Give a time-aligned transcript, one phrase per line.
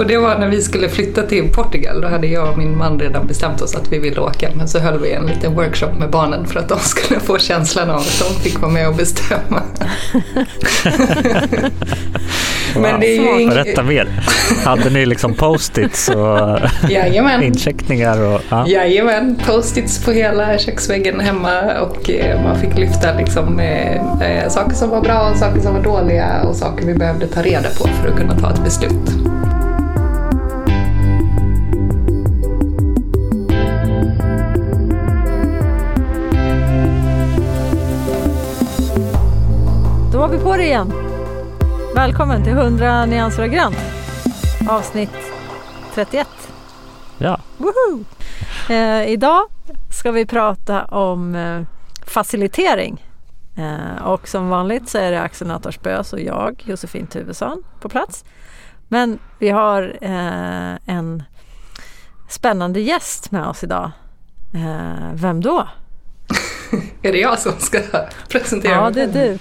[0.00, 2.00] Och det var när vi skulle flytta till Portugal.
[2.00, 4.50] Då hade jag och min man redan bestämt oss att vi ville åka.
[4.54, 7.90] Men så höll vi en liten workshop med barnen för att de skulle få känslan
[7.90, 9.62] av att de fick vara med och bestämma.
[12.74, 12.82] Wow.
[12.82, 13.48] Men det är ju ing...
[13.48, 14.08] Berätta mer.
[14.64, 16.58] Hade ni liksom post-its och
[17.42, 18.22] incheckningar?
[18.22, 18.68] Och, ja.
[18.68, 24.74] Jajamän, post-its på hela köksväggen hemma och eh, man fick lyfta liksom, eh, eh, saker
[24.74, 27.88] som var bra och saker som var dåliga och saker vi behövde ta reda på
[27.88, 29.30] för att kunna ta ett beslut.
[40.30, 40.92] Vi på det igen.
[41.94, 43.76] Välkommen till 100 nyanser av grönt.
[44.68, 45.32] Avsnitt
[45.94, 46.28] 31.
[47.18, 47.40] Ja.
[47.58, 48.04] Woho!
[48.68, 49.42] Eh, idag
[49.90, 51.62] ska vi prata om eh,
[52.06, 53.06] facilitering.
[53.56, 58.24] Eh, och som vanligt så är det Axel Natharsbös och jag, Josefin Tuvesson, på plats.
[58.88, 61.22] Men vi har eh, en
[62.28, 63.90] spännande gäst med oss idag.
[64.54, 65.68] Eh, vem då?
[67.02, 67.78] är det jag som ska
[68.28, 69.38] presentera Ja, det är du.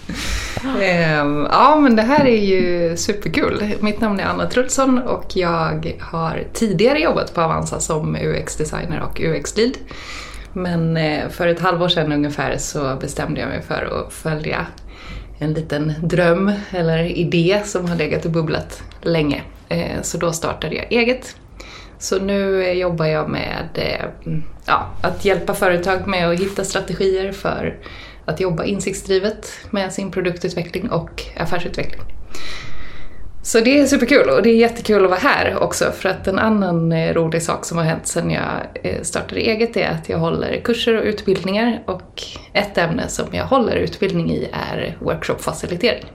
[0.83, 3.73] Ehm, ja, men det här är ju superkul.
[3.79, 9.21] Mitt namn är Anna Trutsson och jag har tidigare jobbat på Avanza som UX-designer och
[9.21, 9.73] UX-lead.
[10.53, 14.65] Men eh, för ett halvår sedan ungefär så bestämde jag mig för att följa
[15.39, 19.41] en liten dröm eller idé som har legat och bubblat länge.
[19.69, 21.35] Eh, så då startade jag eget.
[21.99, 24.05] Så nu jobbar jag med eh,
[24.65, 27.77] ja, att hjälpa företag med att hitta strategier för
[28.25, 32.01] att jobba insiktsdrivet med sin produktutveckling och affärsutveckling.
[33.41, 36.39] Så det är superkul och det är jättekul att vara här också för att en
[36.39, 38.51] annan eh, rolig sak som har hänt sedan jag
[38.83, 43.45] eh, startade eget är att jag håller kurser och utbildningar och ett ämne som jag
[43.45, 46.05] håller utbildning i är workshopfacilitering.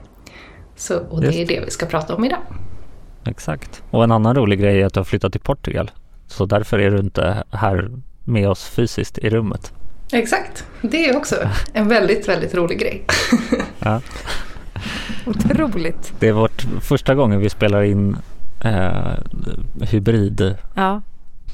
[0.75, 2.41] Så, och det är det vi ska prata om idag.
[3.25, 3.83] Exakt.
[3.91, 5.91] Och en annan rolig grej är att du har flyttat till Portugal.
[6.27, 7.91] Så därför är du inte här
[8.23, 9.73] med oss fysiskt i rummet.
[10.11, 10.65] Exakt.
[10.81, 11.35] Det är också
[11.73, 13.05] en väldigt, väldigt rolig grej.
[13.79, 14.01] ja.
[15.25, 16.13] Otroligt.
[16.19, 18.17] Det är vårt första gången vi spelar in
[18.63, 19.13] eh,
[19.81, 20.55] hybrid.
[20.75, 21.01] Ja.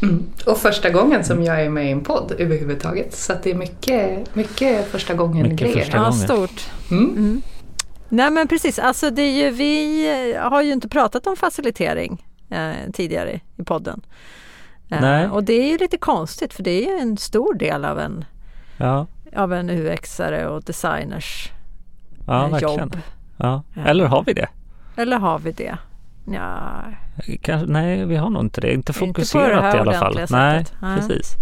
[0.02, 0.26] Mm.
[0.46, 3.14] Och första gången som jag är med i en podd överhuvudtaget.
[3.16, 5.90] Så det är mycket, mycket första gången-grejer.
[5.94, 6.70] Ja, stort.
[6.92, 7.10] Mm.
[7.10, 7.42] Mm.
[8.12, 12.92] Nej men precis, alltså det är ju, vi har ju inte pratat om facilitering eh,
[12.94, 14.02] tidigare i podden.
[14.90, 18.00] Eh, och det är ju lite konstigt för det är ju en stor del av
[18.00, 18.26] en,
[18.78, 19.08] ja.
[19.36, 21.52] av en UX-are och designers
[22.28, 22.98] ja, eh, jobb.
[23.38, 23.64] Ja.
[23.86, 24.48] Eller har vi det?
[24.96, 25.78] Eller har vi det?
[26.26, 26.84] Ja.
[27.42, 28.74] Kanske, nej, vi har nog inte det.
[28.74, 30.26] Inte fokuserat inte i alla fall.
[30.30, 31.36] Nej, nej, precis.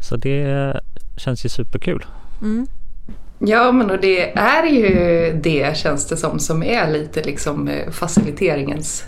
[0.00, 0.80] Så det
[1.16, 2.06] känns ju superkul.
[2.42, 2.66] Mm.
[3.38, 7.90] Ja, men och det är ju det känns det som, som är lite liksom eh,
[7.90, 9.04] faciliteringens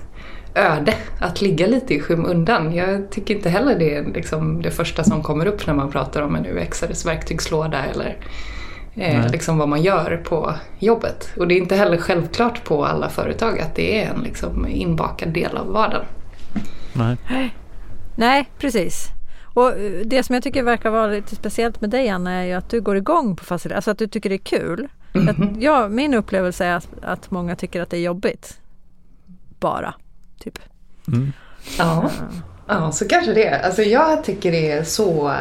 [0.54, 0.94] öde.
[1.20, 2.74] Att ligga lite i skymundan.
[2.74, 6.22] Jag tycker inte heller det är liksom det första som kommer upp när man pratar
[6.22, 8.16] om en UXares verktygslåda eller
[8.94, 11.30] eh, liksom vad man gör på jobbet.
[11.36, 15.28] Och det är inte heller självklart på alla företag att det är en liksom inbakad
[15.28, 16.06] del av vardagen.
[17.30, 17.54] Nej.
[18.16, 19.17] Nej, precis.
[19.58, 22.52] Och eh, det som jag tycker verkar vara lite speciellt med dig Anna är ju
[22.52, 24.88] att du går igång på facilitet, alltså att du tycker det är kul.
[25.14, 25.56] Mm -hmm.
[25.56, 28.60] att, ja, min upplevelse är att, att många tycker att det är jobbigt.
[29.60, 29.94] Bara,
[30.40, 30.58] typ.
[31.08, 31.32] Mm.
[31.78, 32.10] Ja.
[32.66, 33.60] Ja, så kanske det.
[33.64, 35.34] Alltså jag tycker det är så,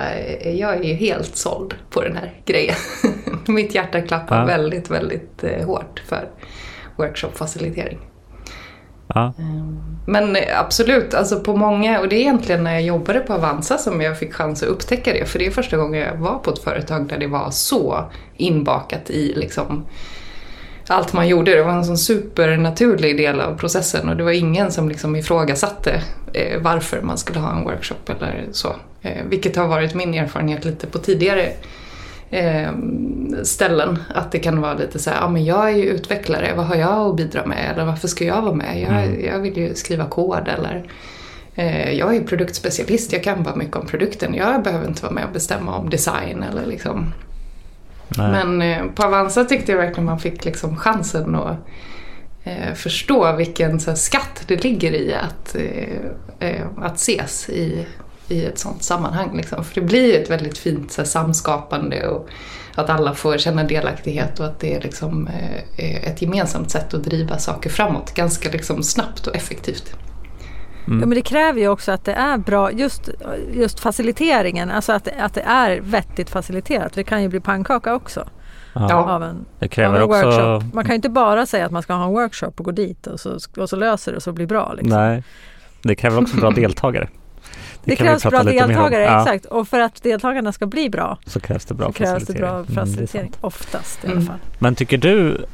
[0.43, 2.75] jag är helt såld på den här grejen.
[3.47, 4.45] Mitt hjärta klappar ja.
[4.45, 6.29] väldigt, väldigt eh, hårt för
[6.95, 7.97] workshop-facilitering.
[9.17, 9.33] Ja.
[10.09, 14.01] Men absolut, alltså på många, och det är egentligen när jag jobbade på Avanza som
[14.01, 15.25] jag fick chans att upptäcka det.
[15.25, 18.05] För det är första gången jag var på ett företag där det var så
[18.37, 19.85] inbakat i liksom
[20.87, 21.55] allt man gjorde.
[21.55, 26.01] Det var en sån supernaturlig del av processen och det var ingen som liksom ifrågasatte
[26.33, 28.75] eh, varför man skulle ha en workshop eller så.
[29.01, 31.49] Eh, vilket har varit min erfarenhet lite på tidigare
[32.29, 32.71] eh,
[33.43, 33.99] ställen.
[34.15, 36.75] Att det kan vara lite så här, ja men jag är ju utvecklare, vad har
[36.75, 37.71] jag att bidra med?
[37.71, 38.81] Eller varför ska jag vara med?
[38.81, 39.25] Jag, mm.
[39.25, 40.83] jag vill ju skriva kod eller
[41.55, 44.33] eh, jag är produktspecialist, jag kan bara mycket om produkten.
[44.33, 47.13] Jag behöver inte vara med och bestämma om design eller liksom.
[48.17, 48.31] Nej.
[48.31, 51.57] Men eh, på Avanza tyckte jag verkligen man fick liksom chansen att
[52.43, 57.87] eh, förstå vilken så här, skatt det ligger i att, eh, eh, att ses i
[58.27, 59.37] i ett sånt sammanhang.
[59.37, 59.63] Liksom.
[59.63, 62.29] För det blir ett väldigt fint så här, samskapande och
[62.75, 65.27] att alla får känna delaktighet och att det är liksom,
[65.77, 69.95] eh, ett gemensamt sätt att driva saker framåt ganska liksom, snabbt och effektivt.
[70.87, 70.99] Mm.
[70.99, 73.09] Ja, men det kräver ju också att det är bra, just,
[73.53, 76.93] just faciliteringen, alltså att, att det är vettigt faciliterat.
[76.93, 78.27] Det kan ju bli pannkaka också.
[78.73, 78.93] Ja.
[78.93, 80.41] Av en, det kräver av en också...
[80.41, 80.73] workshop.
[80.73, 83.07] Man kan ju inte bara säga att man ska ha en workshop och gå dit
[83.07, 84.73] och så, och så löser det och så blir det bra.
[84.73, 84.99] Liksom.
[84.99, 85.23] Nej.
[85.81, 87.09] Det kräver också bra deltagare.
[87.87, 89.45] Det, det krävs bra deltagare, exakt.
[89.45, 92.63] Och för att deltagarna ska bli bra så krävs det bra så krävs det bra
[92.63, 93.27] facilitering.
[93.27, 94.27] Mm, Oftast i alla mm.
[94.27, 94.39] fall.
[94.59, 95.45] Men tycker du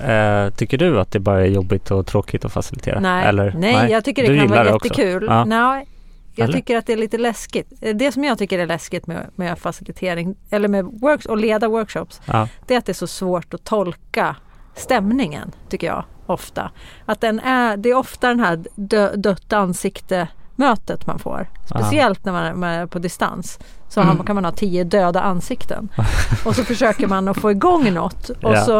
[0.00, 3.00] Eh, tycker du att det bara är jobbigt och tråkigt att facilitera?
[3.00, 5.26] Nej, Eller, nej, nej jag tycker det du kan vara jättekul.
[5.28, 5.44] Ja.
[5.44, 5.86] Nej,
[6.34, 6.58] jag eller?
[6.58, 7.72] tycker att det är lite läskigt.
[7.94, 12.20] Det som jag tycker är läskigt med, med facilitering eller med works och leda workshops
[12.24, 12.48] ja.
[12.66, 14.36] det är att det är så svårt att tolka
[14.74, 16.70] stämningen tycker jag ofta.
[17.04, 21.48] Att den är, det är ofta den här dö, dött ansikte mötet man får.
[21.64, 23.58] Speciellt när man är på distans.
[23.88, 24.24] Så mm.
[24.24, 25.88] kan man ha tio döda ansikten.
[26.44, 28.28] och så försöker man att få igång något.
[28.28, 28.64] Och, ja.
[28.64, 28.78] så,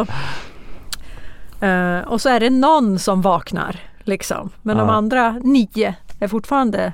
[1.65, 3.79] uh, och så är det någon som vaknar.
[4.03, 4.49] Liksom.
[4.61, 4.83] Men ja.
[4.83, 6.93] de andra nio är fortfarande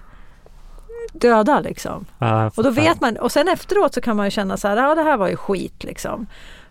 [1.14, 2.06] döda liksom.
[2.18, 4.78] Ja, och då vet man, och sen efteråt så kan man ju känna så här,
[4.78, 6.28] ja det här var ju skit liksom.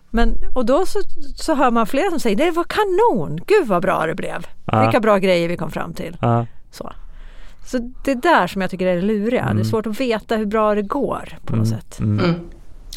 [0.09, 0.99] Men, och då så,
[1.35, 4.47] så hör man flera som säger, det var kanon, gud vad bra det blev.
[4.65, 4.81] Ja.
[4.81, 6.17] Vilka bra grejer vi kom fram till.
[6.71, 6.91] Så.
[7.65, 9.41] Så det är där som jag tycker är det luriga.
[9.41, 9.55] Mm.
[9.55, 9.65] Det är mm.
[9.65, 11.79] svårt att veta hur bra det går på något mm.
[11.79, 11.99] sätt.
[11.99, 12.35] Mm.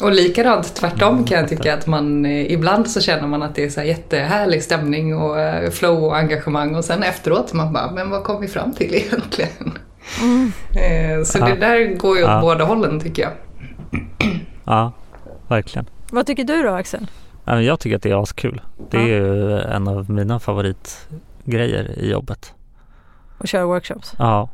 [0.01, 3.63] Och likadant tvärtom kan jag tycka att man eh, ibland så känner man att det
[3.63, 7.91] är så här jättehärlig stämning och eh, flow och engagemang och sen efteråt man bara,
[7.91, 9.77] men vad kom vi fram till egentligen?
[10.21, 10.51] Mm.
[10.71, 11.45] Eh, så ja.
[11.45, 12.41] det där går ju åt ja.
[12.41, 13.31] båda hållen tycker jag.
[14.65, 14.91] Ja,
[15.47, 15.89] verkligen.
[16.11, 17.07] Vad tycker du då Axel?
[17.45, 18.61] Jag tycker att det är askul.
[18.89, 22.53] Det är ju en av mina favoritgrejer i jobbet.
[23.37, 24.13] Att köra workshops?
[24.17, 24.49] Ja.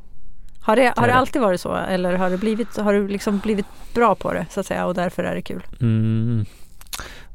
[0.66, 3.66] Har det, har det alltid varit så eller har, det blivit, har du liksom blivit
[3.94, 5.64] bra på det så att säga och därför är det kul?
[5.82, 6.46] Mm.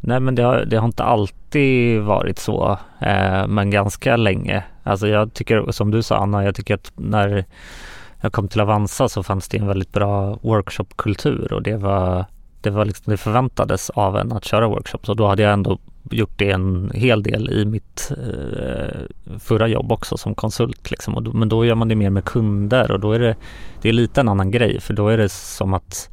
[0.01, 4.65] Nej men det har, det har inte alltid varit så eh, men ganska länge.
[4.83, 7.45] Alltså jag tycker som du sa Anna, jag tycker att när
[8.21, 12.25] jag kom till Avanza så fanns det en väldigt bra workshopkultur och det var
[12.61, 15.79] det var liksom, det förväntades av en att köra workshops och då hade jag ändå
[16.11, 19.01] gjort det en hel del i mitt eh,
[19.39, 21.25] förra jobb också som konsult liksom.
[21.25, 23.37] då, men då gör man det mer med kunder och då är det,
[23.83, 26.11] det är lite en annan grej för då är det som att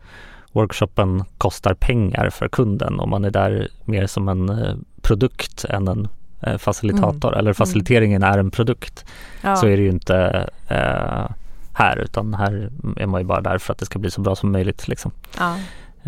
[0.51, 5.87] workshopen kostar pengar för kunden och man är där mer som en eh, produkt än
[5.87, 6.07] en
[6.41, 7.39] eh, facilitator mm.
[7.39, 8.33] eller faciliteringen mm.
[8.33, 9.05] är en produkt
[9.41, 9.55] ja.
[9.55, 11.29] så är det ju inte eh,
[11.73, 14.35] här utan här är man ju bara där för att det ska bli så bra
[14.35, 15.11] som möjligt liksom.
[15.37, 15.55] Ja.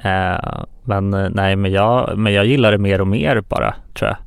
[0.03, 4.09] Eh, men eh, nej, men jag, men jag gillar det mer och mer bara tror
[4.09, 4.17] jag.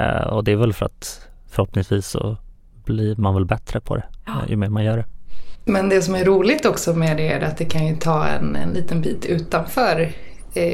[0.00, 2.36] Eh, och det är väl för att förhoppningsvis så
[2.84, 4.32] blir man väl bättre på det ja.
[4.48, 5.04] ju mer man gör det.
[5.64, 8.56] Men det som är roligt också med det är att det kan ju ta en,
[8.56, 10.12] en liten bit utanför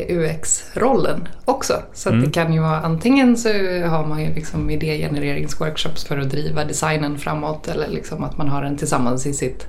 [0.08, 1.74] UX-rollen också.
[1.92, 2.24] Så mm.
[2.24, 3.48] det kan ju vara antingen så
[3.86, 8.62] har man ju liksom idégenereringsworkshops för att driva designen framåt eller liksom att man har
[8.62, 9.66] den tillsammans i sitt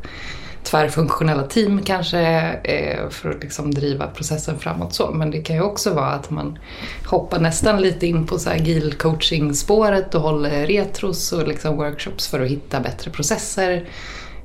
[0.64, 2.20] tvärfunktionella team kanske
[2.64, 5.12] eh, för att liksom driva processen framåt så.
[5.12, 6.60] Men det kan ju också vara att man
[7.06, 12.28] hoppar nästan lite in på så agil coaching spåret och håller retros och liksom workshops
[12.28, 13.90] för att hitta bättre processer.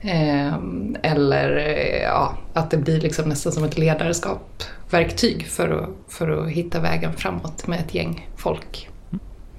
[0.00, 0.54] Eh,
[1.02, 6.48] eller eh, ja, att det blir liksom nästan som ett ledarskapsverktyg för att, för att
[6.48, 8.88] hitta vägen framåt med ett gäng folk.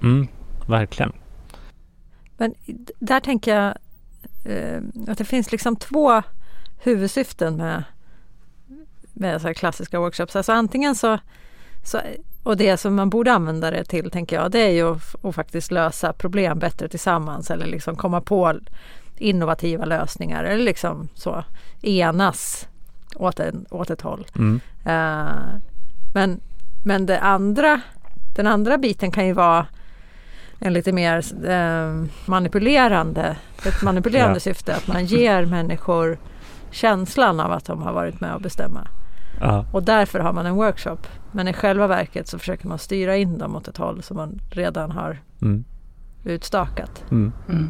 [0.01, 0.27] Mm,
[0.67, 1.11] verkligen.
[2.37, 2.53] Men
[2.99, 3.73] där tänker jag
[5.07, 6.21] att det finns liksom två
[6.77, 7.83] huvudsyften med,
[9.13, 10.35] med så klassiska workshops.
[10.35, 11.19] Alltså antingen så,
[11.83, 11.99] så,
[12.43, 15.35] och det som man borde använda det till tänker jag, det är ju att, att
[15.35, 18.59] faktiskt lösa problem bättre tillsammans eller liksom komma på
[19.17, 21.43] innovativa lösningar eller liksom så
[21.81, 22.67] enas
[23.15, 24.27] åt, en, åt ett håll.
[24.35, 24.59] Mm.
[24.85, 25.59] Uh,
[26.13, 26.39] men,
[26.85, 27.81] men det andra,
[28.35, 29.65] den andra biten kan ju vara
[30.59, 34.39] en lite mer uh, manipulerande, ett manipulerande ja.
[34.39, 34.75] syfte.
[34.75, 36.17] Att man ger människor
[36.71, 38.87] känslan av att de har varit med och bestämma.
[39.41, 39.65] Ja.
[39.73, 40.97] Och därför har man en workshop.
[41.31, 44.41] Men i själva verket så försöker man styra in dem åt ett håll som man
[44.51, 45.65] redan har mm.
[46.23, 47.03] utstakat.
[47.11, 47.33] Mm.
[47.49, 47.69] Mm.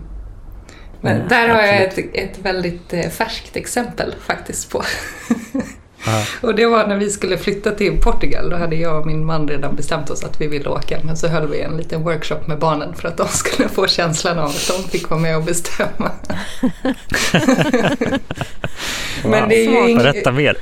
[1.01, 4.81] Men där har jag ett, ett väldigt eh, färskt exempel faktiskt på.
[6.41, 8.49] Och det var när vi skulle flytta till Portugal.
[8.49, 10.99] Då hade jag och min man redan bestämt oss att vi ville åka.
[11.03, 14.39] Men så höll vi en liten workshop med barnen för att de skulle få känslan
[14.39, 16.11] av att de fick vara med och bestämma.
[19.23, 19.97] Men det är ju ing...
[19.97, 20.57] Berätta mer.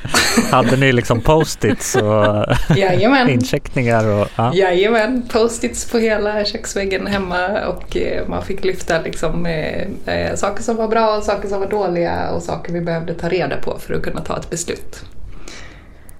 [0.52, 2.46] Hade ni liksom post-its och
[3.30, 4.06] incheckningar?
[4.06, 4.54] Och, ja.
[4.54, 10.64] Jajamän, post-its på hela köksväggen hemma och eh, man fick lyfta liksom, eh, eh, saker
[10.64, 13.94] som var bra, saker som var dåliga och saker vi behövde ta reda på för
[13.94, 15.06] att kunna ta ett beslut.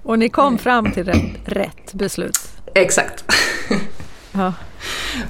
[0.06, 2.38] Och ni kom fram till rätt, rätt beslut?
[2.74, 3.24] Exakt.
[4.32, 4.52] Ja.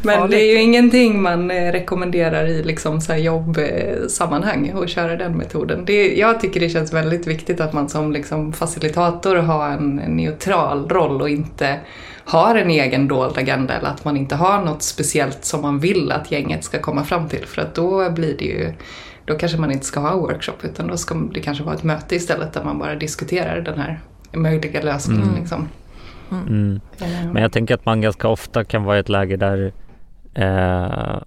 [0.02, 5.37] Men det är ju ingenting man eh, rekommenderar i liksom så jobbsammanhang att köra den
[5.37, 5.85] metoden.
[5.85, 10.88] Det, jag tycker det känns väldigt viktigt att man som liksom facilitator har en neutral
[10.88, 11.80] roll och inte
[12.25, 16.12] har en egen dold agenda eller att man inte har något speciellt som man vill
[16.12, 18.73] att gänget ska komma fram till för att då blir det ju
[19.25, 22.16] då kanske man inte ska ha workshop utan då ska det kanske vara ett möte
[22.16, 24.00] istället där man bara diskuterar den här
[24.43, 25.23] möjliga lösningen.
[25.23, 25.35] Mm.
[25.35, 25.69] Liksom.
[26.31, 26.81] Mm.
[27.00, 29.73] Eh, Men jag tänker att man ganska ofta kan vara i ett läge där
[30.35, 31.19] eh,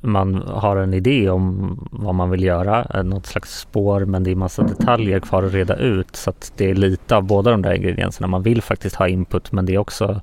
[0.00, 4.30] man har en idé om vad man vill göra, eh, något slags spår men det
[4.30, 7.62] är massa detaljer kvar att reda ut så att det är lite av båda de
[7.62, 8.26] där ingredienserna.
[8.26, 10.20] Man vill faktiskt ha input men det är också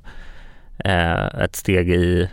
[0.78, 2.28] eh, ett steg i,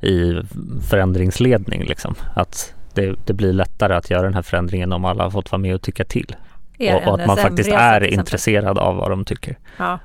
[0.00, 0.42] i
[0.90, 2.14] förändringsledning liksom.
[2.34, 5.62] Att det, det blir lättare att göra den här förändringen om alla har fått vara
[5.62, 6.36] med och tycka till.
[6.78, 9.58] Och, och att man faktiskt är intresserad av vad de tycker.
[9.76, 9.98] Ja.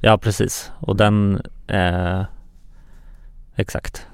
[0.00, 0.72] Ja, precis.
[0.78, 1.42] Och den...
[1.66, 2.22] Eh,
[3.56, 4.06] exakt.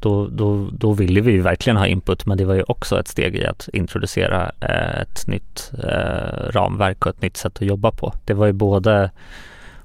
[0.00, 3.08] Då, då, då ville vi ju verkligen ha input men det var ju också ett
[3.08, 7.90] steg i att introducera eh, ett nytt eh, ramverk och ett nytt sätt att jobba
[7.90, 8.12] på.
[8.24, 9.10] Det var ju både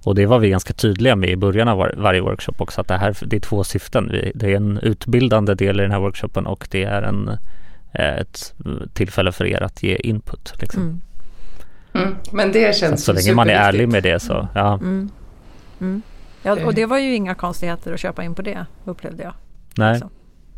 [0.03, 2.87] och det var vi ganska tydliga med i början av var, varje workshop också att
[2.87, 4.09] det här det är två syften.
[4.11, 7.29] Vi, det är en utbildande del i den här workshopen och det är en,
[7.93, 8.53] eh, ett
[8.93, 10.53] tillfälle för er att ge input.
[10.61, 10.81] Liksom.
[10.81, 11.01] Mm.
[12.01, 12.15] Mm.
[12.31, 14.73] Men det Så, att känns så ju länge man är ärlig med det så ja.
[14.73, 15.09] Mm.
[15.81, 16.01] Mm.
[16.43, 19.33] Ja, och det var ju inga konstigheter att köpa in på det upplevde jag.
[19.75, 19.93] Nej.
[19.93, 20.09] Liksom.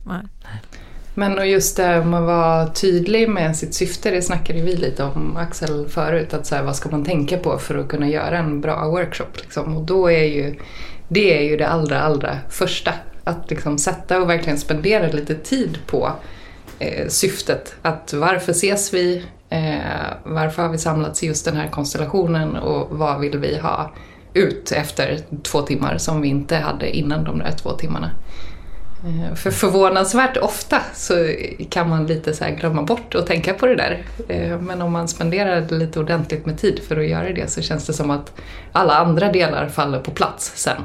[0.05, 0.21] Nej.
[1.15, 5.03] Men och just det om att vara tydlig med sitt syfte, det snackade vi lite
[5.03, 6.33] om Axel förut.
[6.33, 9.31] Att så här, vad ska man tänka på för att kunna göra en bra workshop?
[9.41, 9.77] Liksom?
[9.77, 10.55] Och då är ju
[11.07, 12.93] det är ju det allra, allra första.
[13.24, 16.12] Att liksom sätta och verkligen spendera lite tid på
[16.79, 17.75] eh, syftet.
[17.81, 19.25] Att varför ses vi?
[19.51, 19.79] Eh,
[20.24, 22.55] varför har vi samlats i just den här konstellationen?
[22.55, 23.91] Och vad vill vi ha
[24.34, 28.12] ut efter två timmar som vi inte hade innan de där två timmarna?
[29.05, 31.29] Eh, För förvånansvärt ofta så
[31.70, 34.03] kan man lite så här glömma bort att tänka på det där.
[34.27, 37.88] Eh, Men om man spenderar lite ordentligt med tid för att göra det så känns
[37.88, 38.34] det som att
[38.72, 40.81] alla andra delar faller på plats sen.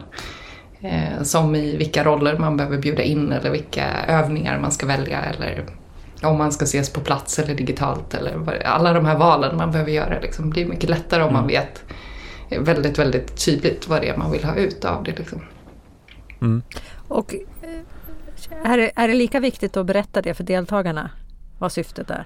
[0.80, 5.20] Eh, Som i vilka roller man behöver bjuda in eller vilka övningar man ska välja
[5.22, 5.64] eller
[6.22, 9.70] om man ska ses på plats eller digitalt eller vad- alla de här valen man
[9.72, 10.20] behöver göra.
[10.20, 10.52] Liksom.
[10.52, 11.84] Det är mycket lättare om man vet
[12.60, 15.18] väldigt, väldigt tydligt vad det är man vill ha ut av det.
[15.18, 15.42] Liksom.
[16.40, 16.62] Mm.
[17.08, 21.10] Och eh, är det, är det lika viktigt att berätta det för deltagarna?
[21.58, 22.24] Vad syftet är?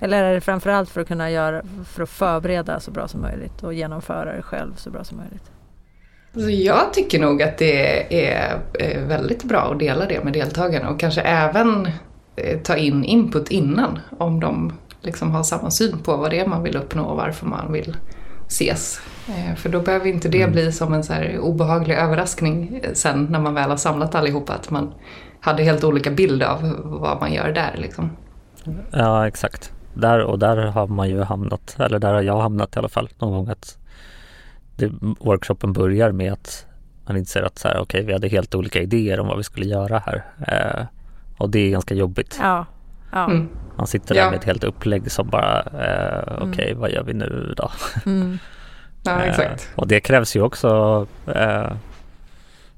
[0.00, 3.62] Eller är det framförallt för att kunna göra, för att förbereda så bra som möjligt
[3.62, 5.50] och genomföra det själv så bra som möjligt?
[6.34, 8.60] Så jag tycker nog att det är
[9.06, 11.88] väldigt bra att dela det med deltagarna och kanske även
[12.62, 16.62] ta in input innan om de liksom har samma syn på vad det är man
[16.62, 17.96] vill uppnå och varför man vill
[18.46, 19.00] ses.
[19.28, 23.26] Eh, För då behöver inte det bli som en så här obehaglig överraskning eh, sen
[23.30, 24.94] när man väl har samlat allihopa att man
[25.40, 27.74] hade helt olika bild av vad man gör där.
[27.76, 28.10] Liksom.
[28.90, 29.72] Ja, exakt.
[29.94, 33.08] Där och där har man ju hamnat, eller där har jag hamnat i alla fall
[33.18, 33.78] någon gång att
[34.76, 36.66] det, workshopen börjar med att
[37.06, 39.66] man inser att så här, okej, vi hade helt olika idéer om vad vi skulle
[39.66, 40.24] göra här.
[41.38, 42.38] Och det är ganska jobbigt.
[42.42, 42.66] Ja.
[43.12, 43.24] ja.
[43.24, 43.48] Mm.
[43.76, 44.30] Man sitter där Ja.
[44.30, 47.70] med ett helt upplägg som bara, eh, okej, vad gör vi nu då?
[48.06, 48.38] Mm.
[49.04, 49.68] Ja, Eh, exakt.
[49.74, 50.68] och det krävs ju också
[51.26, 51.72] eh,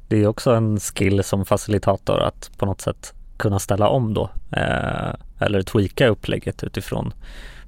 [0.09, 4.31] Det är också en skill som facilitator att på något sätt kunna ställa om då
[4.53, 7.13] eh, eller tweaka upplägget utifrån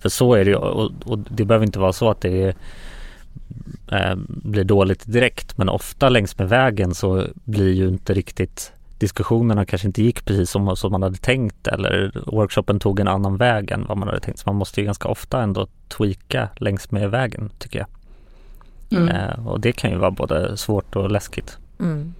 [0.00, 2.54] för så är det ju och, och det behöver inte vara så att det är,
[3.92, 9.64] eh, blir dåligt direkt men ofta längs med vägen så blir ju inte riktigt diskussionerna
[9.64, 13.70] kanske inte gick precis som, som man hade tänkt eller workshopen tog en annan väg
[13.70, 17.10] än vad man hade tänkt så man måste ju ganska ofta ändå tweaka längs med
[17.10, 17.88] vägen tycker jag
[18.90, 19.08] Mm.
[19.08, 22.14] Eh, och det kan ju vara både svårt och läskigt Mm.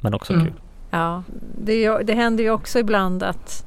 [0.00, 0.46] men också Mm.
[0.46, 0.54] kul.
[0.90, 1.22] Ja,
[1.58, 3.66] det, det händer ju också ibland att,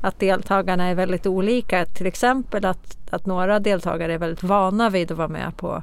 [0.00, 1.86] att deltagarna är väldigt olika.
[1.86, 5.82] Till exempel att, att några deltagare är väldigt vana vid att vara med på,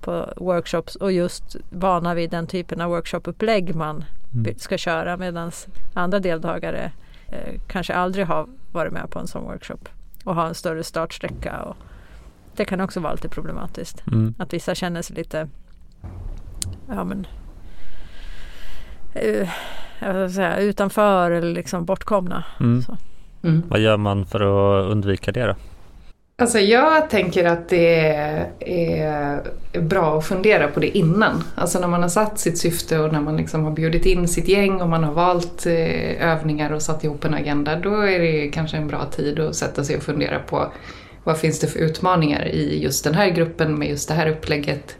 [0.00, 4.04] på workshops och just vana vid den typen av workshopupplägg man.
[4.56, 5.52] Ska köra medan
[5.94, 6.92] andra deltagare
[7.28, 9.88] eh, kanske aldrig har varit med på en sån workshop
[10.24, 11.62] och har en större startsträcka.
[11.62, 11.76] Och
[12.56, 14.06] det kan också vara lite problematiskt.
[14.06, 14.34] Mm.
[14.38, 15.48] Att vissa känner sig lite
[16.88, 17.26] ja, men,
[20.00, 22.44] jag vill säga, utanför eller liksom bortkomna.
[22.60, 22.82] Mm.
[22.82, 22.96] Så.
[23.42, 23.62] Mm.
[23.68, 25.54] Vad gör man för att undvika det då?
[26.42, 28.06] Alltså jag tänker att det
[28.60, 29.42] är
[29.80, 31.44] bra att fundera på det innan.
[31.54, 34.48] Alltså när man har satt sitt syfte och när man liksom har bjudit in sitt
[34.48, 37.76] gäng och man har valt eh, övningar och satt ihop en agenda.
[37.76, 40.72] Då är det kanske en bra tid att sätta sig och fundera på
[41.24, 44.96] vad finns det för utmaningar i just den här gruppen med just det här upplägget.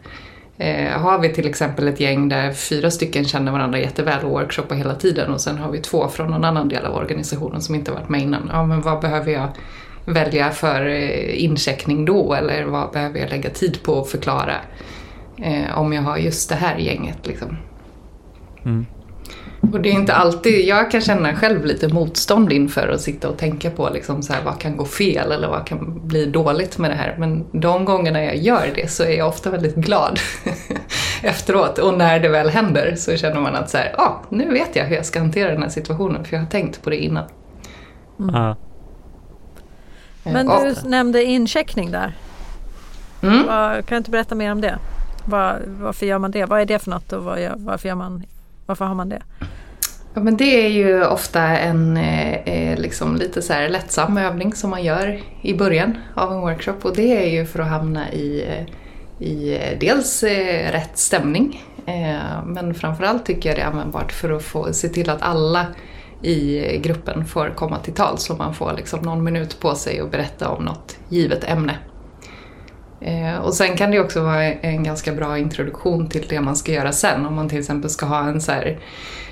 [0.57, 4.75] Eh, har vi till exempel ett gäng där fyra stycken känner varandra jätteväl och workshoppar
[4.75, 7.91] hela tiden och sen har vi två från någon annan del av organisationen som inte
[7.91, 8.49] varit med innan.
[8.53, 9.47] Ja, men vad behöver jag
[10.05, 14.55] välja för eh, incheckning då eller vad behöver jag lägga tid på att förklara
[15.37, 17.27] eh, om jag har just det här gänget.
[17.27, 17.57] Liksom.
[18.65, 18.85] Mm.
[19.71, 23.37] Och det är inte alltid, jag kan känna själv lite motstånd inför att sitta och
[23.37, 26.91] tänka på liksom så här, vad kan gå fel eller vad kan bli dåligt med
[26.91, 27.15] det här.
[27.19, 30.19] Men de gångerna jag gör det så är jag ofta väldigt glad
[31.23, 31.77] efteråt.
[31.77, 34.85] Och när det väl händer så känner man att så här, ah, nu vet jag
[34.85, 37.25] hur jag ska hantera den här situationen för jag har tänkt på det innan.
[38.19, 38.35] Mm.
[38.35, 38.55] Ja.
[40.23, 42.13] Men du nämnde incheckning där.
[43.21, 43.45] Mm.
[43.47, 44.77] Kan du inte berätta mer om det?
[45.25, 46.45] Var, varför gör man det?
[46.45, 48.23] Vad är det för något och var, varför, gör man,
[48.65, 49.21] varför har man det?
[50.13, 54.69] Ja, men det är ju ofta en eh, liksom lite så här lättsam övning som
[54.69, 58.47] man gör i början av en workshop och det är ju för att hamna i,
[59.19, 64.43] i dels eh, rätt stämning eh, men framförallt tycker jag det är användbart för att
[64.43, 65.67] få se till att alla
[66.23, 70.11] i gruppen får komma till tal så man får liksom någon minut på sig att
[70.11, 71.77] berätta om något givet ämne.
[73.01, 76.71] Eh, och sen kan det också vara en ganska bra introduktion till det man ska
[76.71, 77.25] göra sen.
[77.25, 78.79] Om man till exempel ska ha en så här,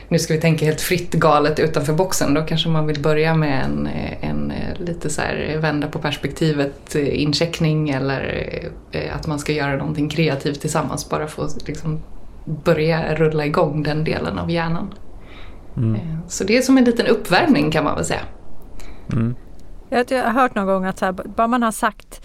[0.07, 3.63] nu ska vi tänka helt fritt galet utanför boxen, då kanske man vill börja med
[3.63, 3.89] en,
[4.21, 8.49] en eh, lite så här vända på perspektivet eh, incheckning eller
[9.13, 11.99] att man ska göra någonting kreativt tillsammans bara för att liksom
[12.45, 14.93] börja rulla igång den delen av hjärnan.
[15.77, 15.99] Mm.
[16.27, 18.21] Så det är som en liten uppvärmning kan man väl säga.
[19.13, 19.35] Mm.
[19.89, 22.21] Jag har hört någon gång att så här, bara man har sagt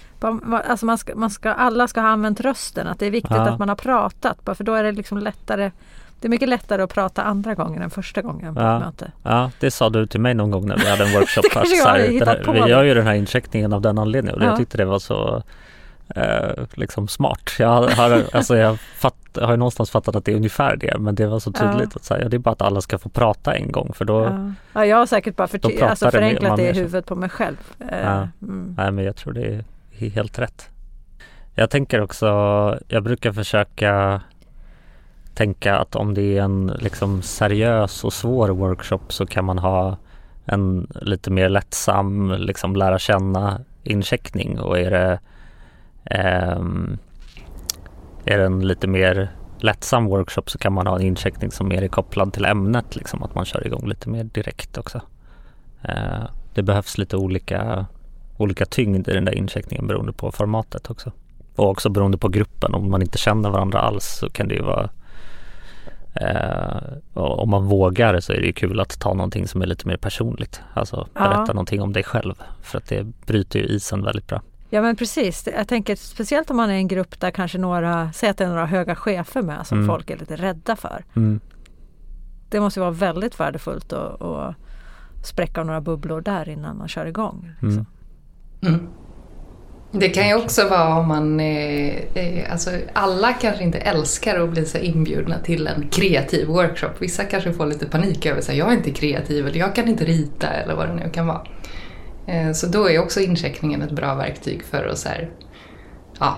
[0.50, 3.48] Alltså man ska, man ska, alla ska ha använt rösten, att det är viktigt ja.
[3.48, 4.38] att man har pratat.
[4.56, 5.70] För då är det liksom lättare
[6.20, 8.76] det är mycket lättare att prata andra gången än första gången på ja.
[8.76, 9.12] ett möte.
[9.22, 11.42] Ja, det sa du till mig någon gång när vi hade en workshop.
[11.52, 14.42] det att, så här, här, vi gör ju den här incheckningen av den anledningen och
[14.42, 14.48] ja.
[14.48, 15.42] jag tyckte det var så
[16.14, 17.50] eh, liksom smart.
[17.58, 21.14] Jag har, alltså jag fatt, har ju någonstans fattat att det är ungefär det men
[21.14, 21.96] det var så tydligt ja.
[21.96, 24.52] att säga, det är bara att alla ska få prata en gång för då Ja,
[24.72, 27.56] ja jag har säkert bara för, alltså förenklat det i huvudet på mig själv.
[27.80, 28.28] Eh, ja.
[28.42, 28.74] Mm.
[28.78, 29.64] Nej men jag tror det
[30.00, 30.68] är helt rätt.
[31.54, 32.26] Jag tänker också,
[32.88, 34.20] jag brukar försöka
[35.34, 39.96] tänka att om det är en liksom seriös och svår workshop så kan man ha
[40.44, 45.18] en lite mer lättsam liksom lära känna incheckning och är det
[48.24, 51.82] är det en lite mer lättsam workshop så kan man ha en incheckning som mer
[51.82, 55.00] är kopplad till ämnet, liksom att man kör igång lite mer direkt också.
[55.82, 57.86] Eh, det behövs lite olika
[58.38, 61.12] olika tyngd i den där incheckningen beroende på formatet också.
[61.56, 62.74] Och också beroende på gruppen.
[62.74, 64.90] Om man inte känner varandra alls så kan det ju vara
[66.14, 66.76] eh,
[67.14, 69.96] om man vågar så är det ju kul att ta någonting som är lite mer
[69.96, 70.60] personligt.
[70.74, 71.52] Alltså berätta ja.
[71.52, 72.34] någonting om dig själv.
[72.62, 74.42] För att det bryter ju isen väldigt bra.
[74.70, 75.48] Ja men precis.
[75.56, 78.48] Jag tänker speciellt om man är en grupp där kanske några, säg att det är
[78.48, 79.88] några höga chefer med som mm.
[79.88, 81.04] folk är lite rädda för.
[81.16, 81.40] Mm.
[82.48, 84.54] Det måste vara väldigt värdefullt att, att
[85.24, 87.52] spräcka några bubblor där innan man kör igång.
[87.60, 87.86] Liksom.
[88.62, 88.74] Mm.
[88.74, 88.88] Mm.
[89.90, 94.50] Det kan ju också vara om man, eh, eh, alltså alla kanske inte älskar att
[94.50, 96.90] bli så inbjudna till en kreativ workshop.
[96.98, 100.04] Vissa kanske får lite panik över att jag är inte kreativ eller jag kan inte
[100.04, 101.42] rita eller vad det nu kan vara.
[102.26, 105.30] Eh, så då är också incheckningen ett bra verktyg för att så här,
[106.18, 106.36] ja,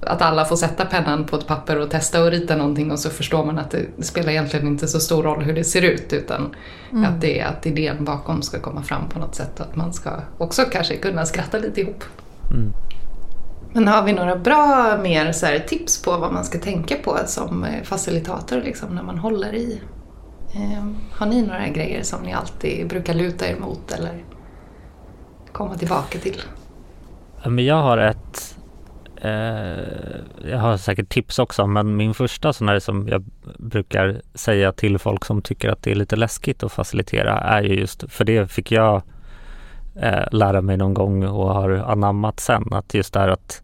[0.00, 3.10] att alla får sätta pennan på ett papper och testa att rita någonting och så
[3.10, 6.54] förstår man att det spelar egentligen inte så stor roll hur det ser ut utan
[6.92, 7.04] mm.
[7.04, 9.92] att det är att idén bakom ska komma fram på något sätt och att man
[9.92, 12.04] ska också kanske kunna skratta lite ihop.
[12.50, 12.72] Mm.
[13.72, 17.18] Men har vi några bra mer så här, tips på vad man ska tänka på
[17.26, 19.80] som eh, facilitator liksom, när man håller i?
[20.54, 24.24] Eh, har ni några grejer som ni alltid brukar luta er mot eller
[25.56, 26.42] komma tillbaka till?
[27.58, 28.56] jag har ett
[29.20, 33.24] Eh, jag har säkert tips också, men min första sån här som jag
[33.58, 37.74] brukar säga till folk som tycker att det är lite läskigt att facilitera är ju
[37.74, 39.02] just, för det fick jag
[39.96, 43.62] eh, lära mig någon gång och har anammat sen, att just det här att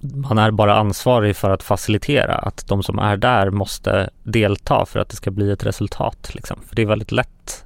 [0.00, 5.00] man är bara ansvarig för att facilitera, att de som är där måste delta för
[5.00, 6.34] att det ska bli ett resultat.
[6.34, 6.60] Liksom.
[6.68, 7.64] För det är väldigt lätt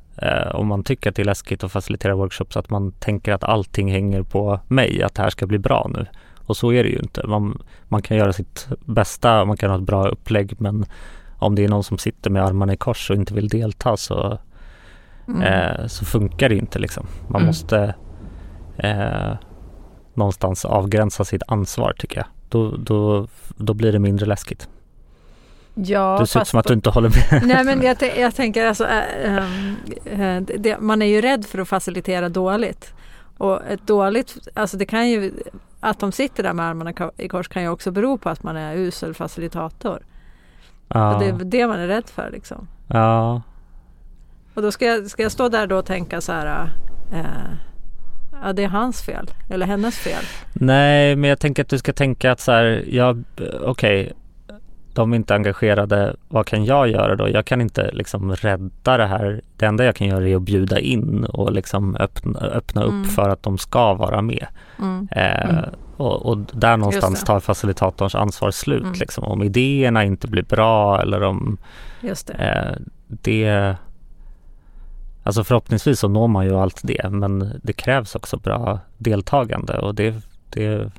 [0.53, 3.93] om man tycker att det är läskigt att facilitera workshops att man tänker att allting
[3.93, 6.07] hänger på mig, att det här ska bli bra nu.
[6.37, 7.27] Och så är det ju inte.
[7.27, 10.87] Man, man kan göra sitt bästa, man kan ha ett bra upplägg men
[11.39, 14.39] om det är någon som sitter med armarna i kors och inte vill delta så,
[15.29, 15.43] mm.
[15.43, 17.07] eh, så funkar det inte liksom.
[17.27, 17.47] Man mm.
[17.47, 17.95] måste
[18.77, 19.33] eh,
[20.15, 22.27] någonstans avgränsa sitt ansvar tycker jag.
[22.49, 23.27] Då, då,
[23.57, 24.69] då blir det mindre läskigt.
[25.85, 27.43] Ja, det ser ut som att du inte håller med.
[27.47, 29.37] Nej men jag, jag tänker alltså, äh,
[30.21, 32.95] äh, det, man är ju rädd för att facilitera dåligt.
[33.39, 35.33] Och ett dåligt, alltså det kan ju
[35.81, 38.57] att de sitter där med armarna i kors kan ju också bero på att man
[38.57, 40.03] är usel facilitator.
[40.89, 41.17] Ja.
[41.21, 42.69] det är det man är rädd för liksom.
[42.87, 43.43] Ja.
[44.55, 46.71] Och då ska jag, ska jag stå där då och tänka så här.
[47.13, 47.25] Eh,
[48.43, 50.25] ja det är hans fel eller hennes fel.
[50.53, 53.17] Nej men jag tänker att du ska tänka att så här, ja
[53.61, 54.03] okej.
[54.03, 54.13] Okay.
[54.99, 57.29] De är inte engagerade, vad kan jag göra då?
[57.29, 59.41] Jag kan inte liksom rädda det här.
[59.57, 63.05] Det enda jag kan göra är att bjuda in och liksom öppna, öppna upp Mm.
[63.05, 64.47] för att de ska vara med.
[64.79, 65.09] Mm.
[65.11, 65.65] Eh, Mm.
[65.97, 68.83] och, och där någonstans tar facilitatorns ansvar slut.
[68.83, 68.93] Mm.
[69.01, 69.25] Liksom.
[69.25, 71.59] Om idéerna inte blir bra eller om
[72.01, 72.35] Just det.
[72.35, 72.77] eh,
[73.09, 73.75] det
[75.23, 79.95] Alltså förhoppningsvis så når man ju allt det men det krävs också bra deltagande och
[79.95, 80.15] det,
[80.51, 80.91] det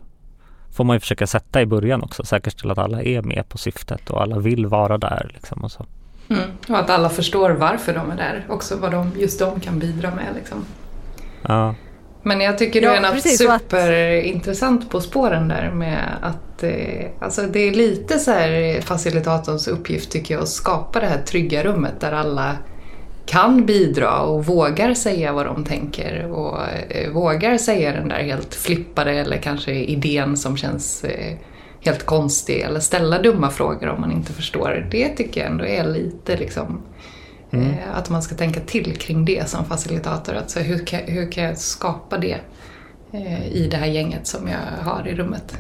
[0.74, 2.24] får man ju försöka sätta i början också.
[2.24, 5.32] Säkerställa att alla är med på syftet och alla vill vara där.
[5.34, 5.86] Liksom och så.
[6.30, 6.42] Mm.
[6.70, 8.46] Och att alla förstår varför de är där.
[8.50, 10.26] Också vad de, just de kan bidra med.
[10.36, 10.66] Liksom.
[11.42, 11.76] Ja,
[12.24, 17.42] Men jag tycker du Ja, är att- superintressant på spåren där med att eh, alltså
[17.42, 22.00] det är lite så här facilitatorns uppgift tycker jag att skapa det här trygga rummet
[22.00, 22.56] där alla
[23.30, 28.56] kan bidra och vågar säga vad de tänker och eh, vågar säga den där helt
[28.56, 31.36] flippade eller kanske idén som känns eh,
[31.82, 34.88] helt konstig eller ställa dumma frågor om man inte förstår.
[34.92, 36.82] Det tycker jag ändå är lite liksom
[37.52, 37.68] Mm.
[37.70, 40.34] eh, att man ska tänka till kring det som facilitator.
[40.36, 42.38] Alltså hur, kan, hur kan jag skapa det
[43.52, 45.58] i det här gänget som jag har i rummet?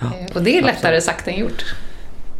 [0.00, 1.64] Eh, och det är lättare sagt än gjort.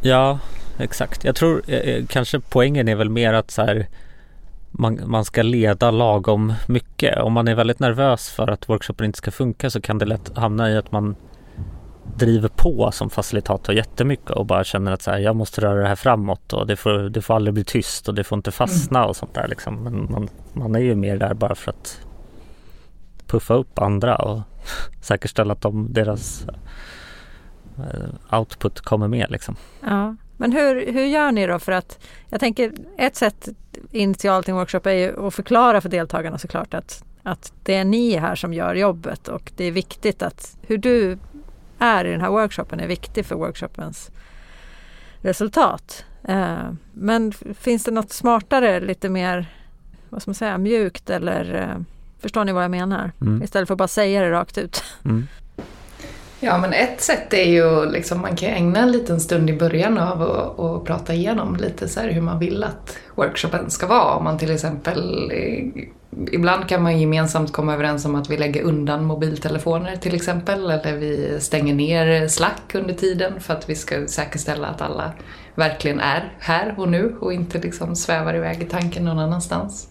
[0.03, 0.39] ja
[0.79, 1.25] exakt.
[1.25, 3.87] Jag tror eh, kanske poängen är väl mer att så här,
[4.79, 7.19] man, man ska leda lagom mycket.
[7.19, 10.37] Om man är väldigt nervös för att workshopen inte ska funka så kan det lätt
[10.37, 11.17] hamna i att man
[12.17, 15.89] driver på som facilitator jättemycket och bara känner att så här, jag måste röra det
[15.89, 19.07] här framåt och det får, det får aldrig bli tyst och det får inte fastna
[19.07, 19.75] och sånt där liksom.
[19.75, 22.01] Men man, man är ju mer där bara för att
[23.27, 24.41] puffa upp andra och
[25.01, 26.47] säkerställa att de, deras
[27.79, 29.57] eh, output kommer med liksom.
[29.81, 30.17] Ja.
[30.37, 33.49] Men hur, hur gör ni då för att jag tänker ett sätt
[33.91, 37.85] initialt i en workshop är ju att förklara för deltagarna såklart att, att det är
[37.85, 41.19] ni här som gör jobbet och det är viktigt att hur du
[41.79, 44.11] är i den här workshopen är viktig för workshopens
[45.21, 46.05] resultat.
[46.23, 49.47] Eh, men finns det något smartare, lite mer
[50.09, 51.83] vad ska man säga, mjukt eller eh,
[52.21, 53.13] förstår ni vad jag menar?
[53.21, 53.43] Mm.
[53.43, 54.85] Istället för att bara säga det rakt ut.
[55.05, 55.27] Mm.
[56.45, 59.99] Ja, men ett sätt är ju liksom man kan ägna en liten stund i början
[59.99, 64.15] av att och prata igenom lite så här hur man vill att workshopen ska vara.
[64.15, 65.85] Om man till exempel, eh,
[66.33, 70.71] ibland kan man gemensamt komma överens om att vi lägger undan mobiltelefoner till exempel.
[70.71, 75.13] Eller vi stänger ner Slack under tiden för att vi ska säkerställa att alla
[75.55, 79.89] verkligen är här och nu och inte liksom svävar iväg i tanken någon annanstans.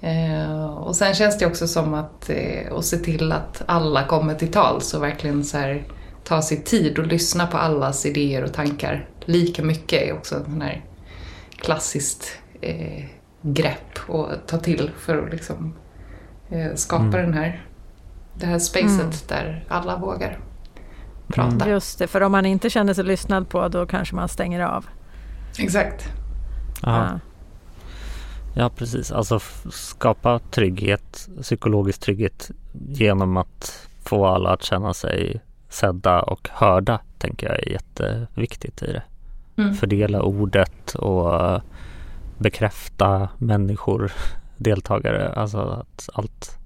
[0.00, 4.34] Eh, och sen känns det också som att, eh, att se till att alla kommer
[4.34, 5.82] till tals och verkligen så här,
[6.24, 10.44] ta sig tid och lyssna på allas idéer och tankar lika mycket är också en
[10.44, 10.84] sån här
[11.56, 13.04] klassiskt eh,
[13.42, 15.74] grepp att ta till för att liksom,
[16.50, 17.22] eh, skapa Mm.
[17.22, 17.64] den här,
[18.34, 19.10] det här spacet Mm.
[19.28, 20.38] där alla vågar
[21.28, 21.50] prata.
[21.54, 21.68] Mm.
[21.70, 24.86] Just det, för om man inte känner sig lyssnad på då kanske man stänger av.
[25.58, 26.08] Exakt.
[26.82, 26.96] Ja.
[27.12, 27.20] Ja.
[28.54, 32.50] Ja precis, alltså skapa trygghet, psykologisk trygghet
[32.88, 38.92] genom att få alla att känna sig sedda och hörda tänker jag är jätteviktigt i
[38.92, 39.02] det.
[39.56, 39.74] Mm.
[39.74, 41.60] Fördela ordet och eh,
[42.38, 44.12] bekräfta människor,
[44.56, 46.58] deltagare, alltså att allt,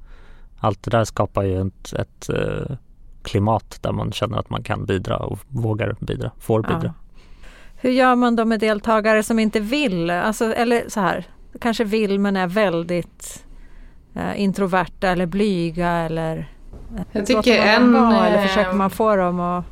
[0.58, 2.76] allt det där skapar ju ett, ett eh,
[3.22, 6.80] klimat där man känner att man kan bidra och vågar bidra, får bidra.
[6.84, 6.92] Ja.
[7.76, 10.10] Hur gör man då med deltagare som inte vill?
[10.10, 11.26] Alltså, eller så här,
[11.60, 13.44] kanske vill men är väldigt
[14.14, 16.48] eh, introverta eller blyga eller
[16.96, 19.64] eh, Jag tycker en, vara, eller eh, försöker man få dem att...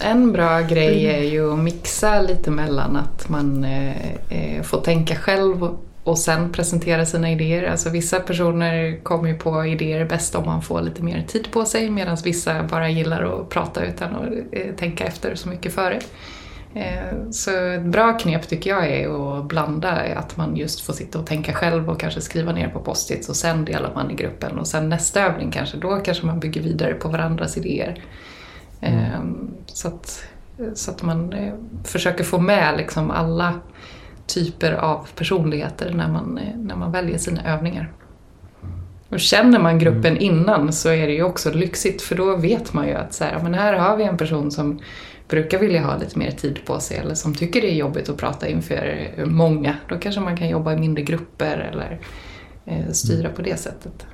[0.00, 5.16] En bra grej är ju att mixa lite mellan att man eh, eh, får tänka
[5.16, 7.70] själv och, sen presentera sina idéer.
[7.70, 11.64] Alltså vissa personer kommer ju på idéer bäst om man får lite mer tid på
[11.64, 16.00] sig medan vissa bara gillar att prata utan att tänka efter så mycket före.
[16.74, 21.18] Eh, så ett bra knep tycker jag är att blanda att man just får sitta
[21.18, 24.58] och tänka själv och kanske skriva ner på post-its och sen delar man i gruppen
[24.58, 28.04] och sen nästa övning kanske, då kanske man bygger vidare på varandras idéer.
[28.80, 30.24] Ehm, Så, att,
[30.74, 33.54] så att man eh, försöker få med liksom alla
[34.26, 37.92] typer av personligheter när man, eh, när man väljer sina övningar.
[39.08, 42.86] Och känner man gruppen innan så är det ju också lyxigt för då vet man
[42.86, 44.80] ju att så här, men här har vi en person som
[45.28, 48.16] brukar vilja ha lite mer tid på sig eller som tycker det är jobbigt att
[48.16, 49.76] prata inför många.
[49.88, 52.00] Då kanske man kan jobba i mindre grupper eller
[52.64, 54.06] eh, styra på det sättet.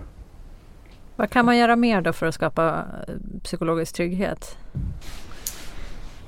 [1.17, 4.57] Vad kan man göra mer då för att skapa eh, psykologisk trygghet?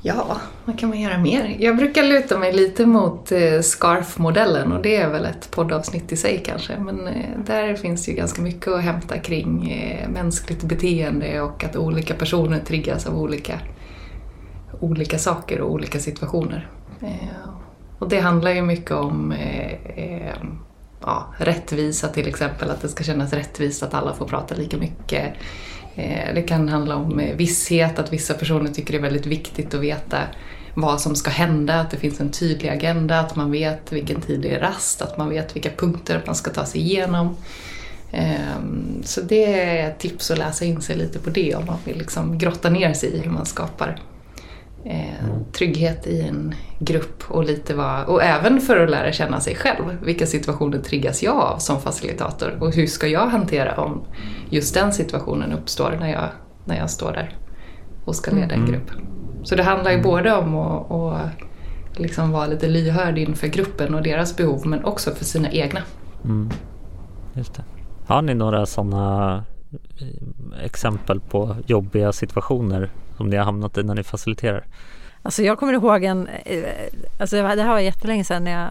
[0.05, 1.57] Ja, vad kan man göra mer?
[1.59, 6.17] Jag brukar luta mig lite mot eh, SCARF-modellen och det är väl ett poddavsnitt i
[6.17, 6.79] sig kanske.
[6.79, 7.09] Men
[7.47, 9.77] där finns ju ganska mycket att hämta kring
[10.09, 13.61] mänskligt beteende och att olika personer triggas av olika,
[14.83, 16.69] olika saker och olika situationer.
[17.99, 20.35] Och det handlar ju mycket om eh, eh,
[21.01, 25.35] ja, rättvisa till exempel, att det ska kännas rättvist att alla får prata lika mycket.
[25.95, 29.81] Eh, det kan handla om visshet, att vissa personer tycker det är väldigt viktigt att
[29.81, 30.19] veta
[30.75, 34.41] vad som ska hända, att det finns en tydlig agenda, att man vet vilken tid
[34.41, 37.37] det är rast, att man vet vilka punkter man ska ta sig igenom.
[38.13, 41.79] Ehm, så det är ett tips att läsa in sig lite på det om man
[41.85, 43.99] vill liksom grotta ner sig i hur man skapar
[44.85, 49.55] eh, trygghet i en grupp och lite vad, och även för att lära känna sig
[49.55, 49.85] själv.
[50.03, 54.05] Vilka situationer triggas jag av som facilitator och hur ska jag hantera om
[54.51, 56.29] just den situationen uppstår när jag,
[56.65, 57.37] när jag står där
[58.05, 58.91] och ska leda en grupp.
[59.43, 64.03] Så det handlar ju både om att, att liksom vara lite lyhörd inför gruppen och
[64.03, 65.81] deras behov men också för sina egna.
[66.25, 66.51] Mm.
[67.35, 67.65] Just det.
[68.07, 69.45] Har ni några sådana
[70.01, 74.65] eh, exempel på jobbiga situationer som ni har hamnat i när ni faciliterar?
[75.23, 76.65] Alltså jag kommer ihåg en, eh,
[77.21, 78.71] alltså det här var jättelänge sedan när jag,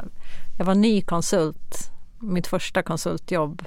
[0.58, 3.62] jag var ny konsult, mitt första konsultjobb,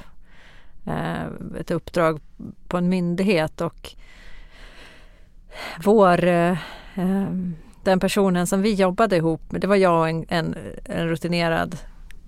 [0.86, 1.24] eh,
[1.60, 2.20] ett uppdrag
[2.68, 3.94] på en myndighet och
[5.84, 6.56] vår, eh,
[7.82, 11.76] den personen som vi jobbade ihop med, det var jag och en, en, en rutinerad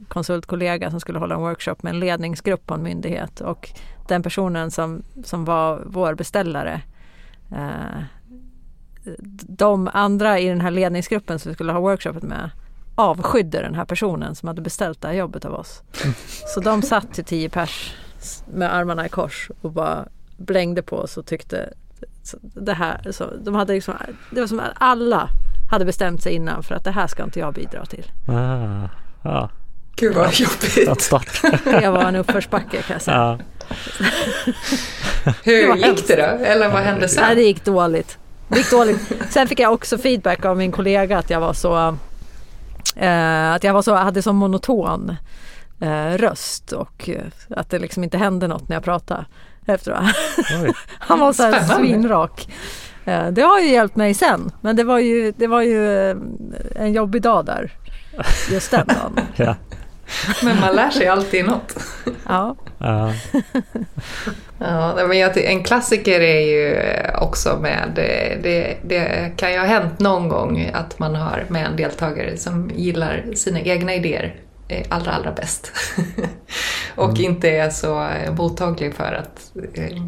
[0.09, 3.71] konsultkollega som skulle hålla en workshop med en ledningsgrupp på en myndighet och
[4.09, 6.81] den personen som, som var vår beställare
[7.53, 8.03] eh,
[9.49, 12.51] de andra i den här ledningsgruppen som vi skulle ha workshopet med
[12.95, 15.83] avskydde den här personen som hade beställt det här jobbet av oss.
[16.55, 17.95] Så de satt till tio pers
[18.47, 21.73] med armarna i kors och bara blängde på oss och tyckte
[22.41, 23.95] det här, så de hade liksom,
[24.31, 25.29] det var som att alla
[25.71, 28.13] hade bestämt sig innan för att det här ska inte jag bidra till.
[28.29, 28.89] Ah,
[29.23, 29.49] ah.
[29.97, 31.03] Gud vad jobbigt.
[31.03, 31.43] Start.
[31.65, 33.17] Det var en uppförsbacke kan jag säga.
[33.17, 33.39] Ja.
[35.45, 36.45] Hur gick det då?
[36.45, 37.25] Eller vad hände sen?
[37.27, 38.19] Nej, det gick dåligt.
[38.49, 39.13] Det gick dåligt.
[39.31, 41.97] Sen fick jag också feedback av min kollega att jag var så
[42.97, 45.17] eh, att jag var så, hade så monoton
[45.81, 49.25] eh, röst och eh, att det liksom inte hände något när jag pratade
[49.67, 49.99] efteråt.
[50.99, 52.49] Han var så här svinrak.
[53.05, 56.17] Eh, det har ju hjälpt mig sen men det var ju, det var ju eh,
[56.75, 57.73] en jobbig dag där
[58.51, 59.21] just den dagen.
[59.37, 59.55] ja.
[60.43, 61.77] Men man lär sig alltid något.
[62.27, 62.57] Ja.
[62.79, 63.13] ja.
[64.59, 66.81] ja men jag, en klassiker är ju
[67.21, 67.91] också med,
[68.43, 72.71] det, det kan ju ha hänt någon gång att man har med en deltagare som
[72.75, 74.35] gillar sina egna idéer
[74.89, 75.73] allra, allra bäst.
[76.95, 77.23] och mm.
[77.25, 80.03] inte är så mottaglig för att, eh,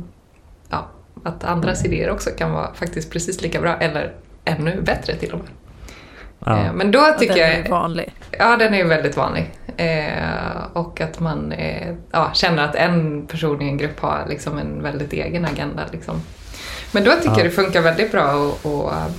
[0.71, 0.89] ja,
[1.25, 5.39] att andras idéer också kan vara faktiskt precis lika bra eller ännu bättre till och
[5.39, 5.49] med.
[6.45, 6.59] Ja.
[6.59, 7.51] Eh, men då tycker jag...
[7.51, 8.15] Den är vanlig.
[8.31, 9.51] Ja, den är väldigt vanlig.
[9.79, 14.59] Eh, och att man eh, ja, känner att en person i en grupp har liksom
[14.59, 15.83] en väldigt egen agenda.
[15.93, 16.23] Liksom.
[16.93, 17.37] Men då tycker ja.
[17.37, 19.17] jag det funkar väldigt bra att, att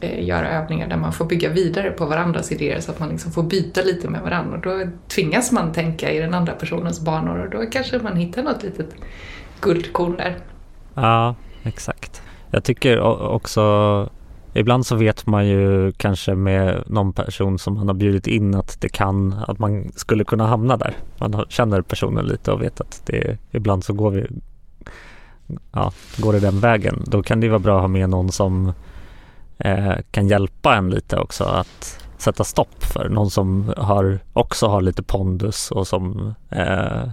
[0.00, 3.32] äh, göra övningar där man får bygga vidare på varandras idéer så att man liksom
[3.32, 4.56] får byta lite med varandra.
[4.56, 8.42] Och då tvingas man tänka i den andra personens banor och då kanske man hittar
[8.42, 8.94] något litet
[9.60, 10.36] guldkorn där.
[10.94, 12.22] Ja, exakt.
[12.50, 13.62] Jag tycker också
[14.52, 18.80] Ibland så vet man ju kanske med någon person som man har bjudit in att
[18.80, 20.96] det kan, att man skulle kunna hamna där.
[21.18, 24.26] Man känner personen lite och vet att det ibland så går vi,
[25.72, 27.02] ja, går det den vägen.
[27.06, 28.72] Då kan det vara bra att ha med någon som
[29.58, 34.80] eh, kan hjälpa en lite också att sätta stopp för någon som har, också har
[34.80, 37.08] lite pondus och som, eh,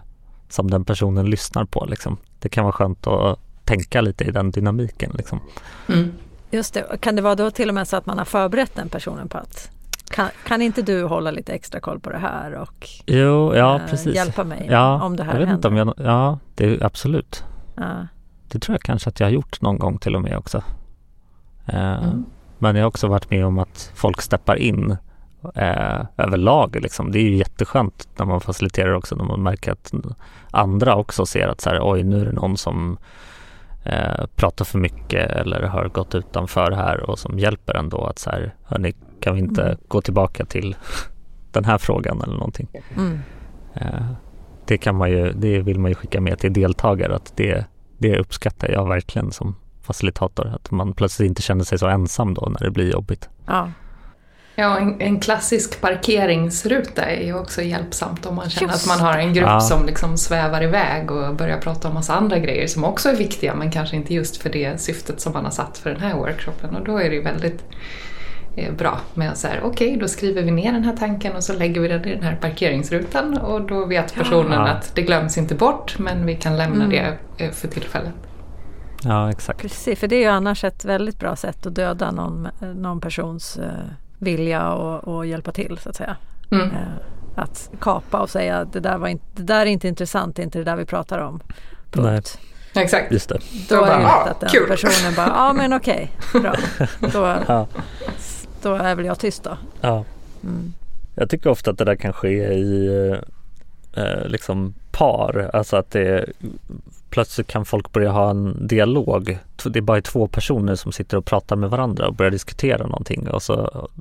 [0.50, 1.86] som den personen lyssnar på.
[1.86, 2.18] Liksom.
[2.40, 5.12] Det kan vara skönt att tänka lite i den dynamiken.
[5.18, 5.40] Liksom.
[5.88, 6.12] Mm.
[6.56, 6.98] Just det.
[7.00, 9.38] Kan det vara då till och med så att man har förberett den personen på
[9.38, 9.72] att
[10.10, 14.08] kan, kan inte du hålla lite extra koll på det här och jo, ja, äh,
[14.08, 15.70] hjälpa mig ja, om det här jag vet händer?
[15.70, 17.44] Inte om jag, ja, det är absolut.
[17.76, 18.08] Ja.
[18.48, 20.64] Det tror jag kanske att jag har gjort någon gång till och med också.
[21.66, 22.26] Eh, mm.
[22.58, 24.98] Men jag har också varit med om att folk steppar in
[25.56, 26.78] eh, överlag.
[26.82, 27.12] Liksom.
[27.12, 29.94] Det är ju jätteskönt när man faciliterar också, när man märker att
[30.52, 32.98] andra också ser att så här, oj, nu är det någon som
[33.86, 38.30] eh, pratar för mycket eller har gått utanför här och som hjälper ändå att så
[38.30, 39.78] här, hörni, kan vi inte mm.
[39.88, 40.76] gå tillbaka till
[41.52, 42.68] den här frågan eller någonting.
[42.98, 43.20] Mm.
[43.74, 44.06] Eh,
[44.66, 47.66] det kan man ju, det vill man ju skicka med till deltagare att det,
[47.98, 52.50] det uppskattar jag verkligen som facilitator, att man plötsligt inte känner sig så ensam då
[52.50, 53.30] när det blir jobbigt.
[53.46, 53.72] Ja.
[54.58, 58.92] Ja, en, en, klassisk parkeringsruta är ju också hjälpsamt om man känner Just.
[58.92, 59.60] att man har en grupp ja.
[59.60, 63.56] som liksom svävar iväg och börjar prata om massa andra grejer som också är viktiga
[63.56, 66.76] men kanske inte just för det syftet som man har satt för den här workshopen.
[66.76, 67.64] Och då är det ju väldigt
[68.56, 71.44] eh, bra med att säga okej, okay, då skriver vi ner den här tanken och
[71.44, 74.68] så lägger vi den i den här parkeringsrutan och då vet personen ja.
[74.68, 76.90] att det glöms inte bort men vi kan lämna mm.
[76.90, 78.14] det eh, för tillfället.
[79.04, 79.62] Ja, exakt.
[79.62, 83.58] Precis, för det är ju annars ett väldigt bra sätt att döda någon, någon persons
[83.58, 83.70] eh,
[84.26, 86.16] vilja och, och hjälpa till så att säga.
[86.52, 86.70] Mm.
[86.70, 86.78] Eh,
[87.36, 90.44] att kapa och säga det där, var inte, det där är inte intressant, det är
[90.44, 91.40] inte det där vi pratar om.
[91.92, 92.40] Punkt.
[92.76, 93.12] Exakt.
[93.12, 93.40] Just det.
[93.70, 94.68] Då Då är det bara, ah, att den kul.
[94.68, 96.56] personen bara, ja men okej, bra.
[97.14, 97.68] Då, Ja.
[98.62, 99.58] då är väl jag tyst då.
[99.82, 100.04] Ja.
[100.44, 100.74] Mm.
[101.16, 102.88] Jag tycker ofta att det där kan ske i
[103.96, 106.26] eh, liksom par, alltså att det
[107.16, 109.38] plötsligt kan folk börja ha en dialog.
[109.66, 113.28] Det är bara två personer som sitter och pratar med varandra och börjar diskutera någonting
[113.30, 113.54] och så,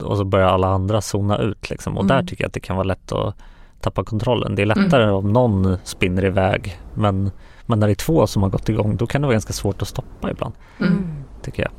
[0.03, 1.97] och så börjar alla andra zona ut liksom.
[1.99, 2.17] Och Mm.
[2.17, 3.35] där tycker jag att det kan vara lätt att
[3.81, 4.55] tappa kontrollen.
[4.55, 7.31] Det är lättare om någon spinner iväg men,
[7.67, 9.83] men när det är två som har gått igång då kan det vara ganska svårt
[9.83, 11.05] att stoppa ibland, Mm.
[11.43, 11.73] tycker jag.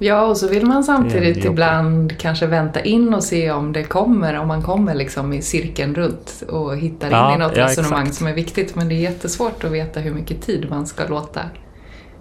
[0.00, 4.38] Ja, och så vill man samtidigt ibland kanske vänta in och se om det kommer,
[4.38, 8.00] om man kommer liksom i cirkeln runt och hittar Ja, in i något ja, resonemang
[8.02, 8.18] exakt.
[8.18, 8.74] som är viktigt.
[8.74, 11.40] Men det är jättesvårt att veta hur mycket tid man ska låta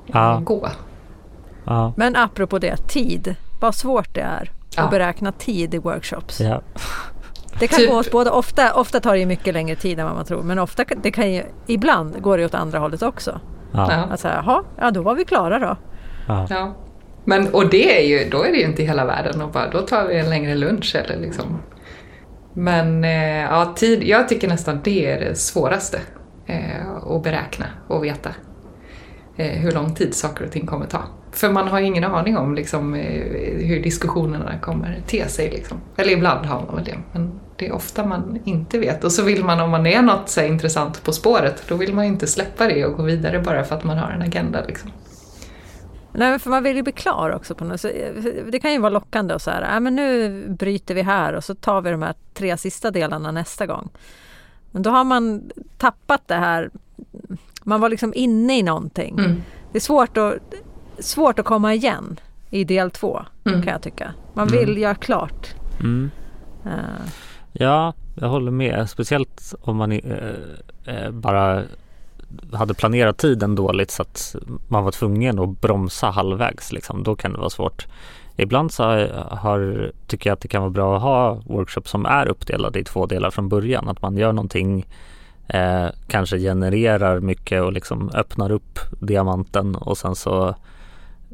[0.06, 0.42] Ja.
[0.44, 0.68] gå.
[1.66, 3.36] Ja, Men apropå det, tid.
[3.62, 4.84] Vad svårt det är Ja.
[4.84, 6.42] att beräkna tid i workshops.
[6.42, 6.62] ja,
[7.60, 10.16] Det kan Typ- gå åt båda, ofta, ofta tar det mycket längre tid än vad
[10.16, 13.40] man tror men ofta det kan ju, ibland går det åt andra hållet också.
[13.72, 13.98] ja, Ja.
[14.14, 15.76] Att säga, jaha, ja då var vi klara då.
[16.28, 16.74] ja.
[17.30, 19.70] Men, och det är ju, då är det ju inte i hela världen och bara,
[19.70, 21.60] då tar vi en längre lunch eller liksom.
[22.54, 26.00] Men eh, ja, tid, jag tycker nästan det är det svåraste
[26.46, 28.30] eh, att beräkna och veta.
[29.38, 31.04] Eh, hur lång tid saker och ting kommer ta.
[31.32, 33.22] För man har ju ingen aning om liksom, eh,
[33.68, 35.50] hur diskussionerna kommer te sig.
[35.50, 35.78] Liksom.
[35.98, 39.04] Eller ibland har man väl det, men det är ofta man inte vet.
[39.04, 41.94] Och så vill man, om man är något så här, intressant på spåret, då vill
[41.94, 44.60] man inte släppa det och gå vidare bara för att man har en agenda.
[44.68, 44.92] Liksom.
[46.14, 47.56] Nej, för man vill ju bli klar också.
[47.56, 47.82] På något.
[47.82, 47.88] Så,
[48.52, 51.44] det kan ju vara lockande och så här, äh, men nu bryter vi här och
[51.44, 53.90] så tar vi de här tre sista delarna nästa gång.
[54.72, 56.70] Men då har man tappat det här,
[57.64, 59.20] man var liksom inne i någonting.
[59.20, 59.42] Mm.
[59.72, 60.34] Det är svårt att,
[61.00, 63.62] svårt att komma igen i del två Mm.
[63.62, 64.14] kan jag tycka.
[64.34, 64.82] Man vill Mm.
[64.82, 65.48] göra klart.
[65.80, 66.12] Mm.
[66.66, 66.72] Eh,
[67.54, 68.90] Ja, jag håller med.
[68.90, 70.30] Speciellt om man eh,
[70.86, 71.64] eh, bara
[72.54, 74.36] hade planerat tiden dåligt så att
[74.68, 76.72] man var tvungen att bromsa halvvägs.
[76.72, 77.04] Liksom.
[77.04, 77.88] Då kan det vara svårt.
[78.36, 78.84] Ibland så
[79.30, 82.84] har, tycker jag att det kan vara bra att ha workshops som är uppdelade i
[82.84, 83.90] två delar från början.
[83.90, 84.86] Att man gör någonting,
[85.48, 90.56] eh, kanske genererar mycket och liksom öppnar upp diamanten och sen så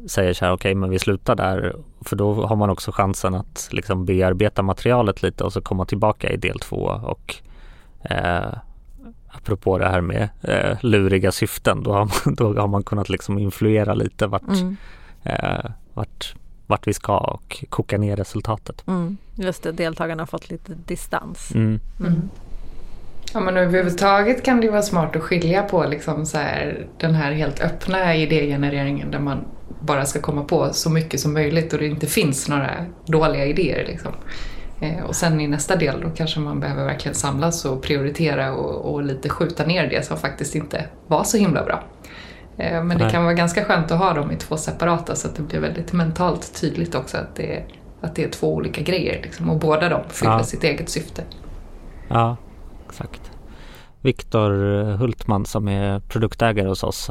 [0.06, 1.76] säger så här, okej men vi slutar där.
[2.00, 6.30] För då har man också chansen att liksom bearbeta materialet lite och så komma tillbaka
[6.30, 7.34] i del två och
[8.10, 8.54] eh,
[9.44, 13.38] apropå det här med eh, luriga syften, då har man, då har man kunnat liksom
[13.38, 14.76] influera lite vart, mm,
[15.22, 16.34] eh, vart,
[16.66, 18.84] vart vi ska och koka ner resultatet.
[18.86, 19.16] mm.
[19.34, 21.54] Just det, deltagarna har fått lite distans.
[21.54, 21.80] Mm.
[22.00, 22.30] Mm.
[23.32, 27.32] Ja, men överhuvudtaget kan det vara smart att skilja på liksom så här, den här
[27.32, 29.44] helt öppna idégenereringen där man
[29.80, 32.70] bara ska komma på så mycket som möjligt och det inte finns några
[33.06, 33.84] dåliga idéer.
[33.86, 34.12] Liksom.
[34.80, 38.94] Eh, och sen i nästa del då kanske man behöver verkligen samlas och prioritera och,
[38.94, 41.82] och lite skjuta ner det som faktiskt inte var så himla bra.
[42.56, 43.12] Eh, men det Nej.
[43.12, 45.92] kan vara ganska skönt att ha dem i två separata så att det blir väldigt
[45.92, 47.64] mentalt tydligt också att det är,
[48.00, 50.42] att det är två olika grejer liksom, och båda de fyller Ja.
[50.42, 51.22] sitt eget syfte.
[52.08, 52.36] Ja,
[52.88, 53.30] exakt.
[54.00, 54.50] Viktor
[54.96, 57.10] Hultman som är produktägare hos oss,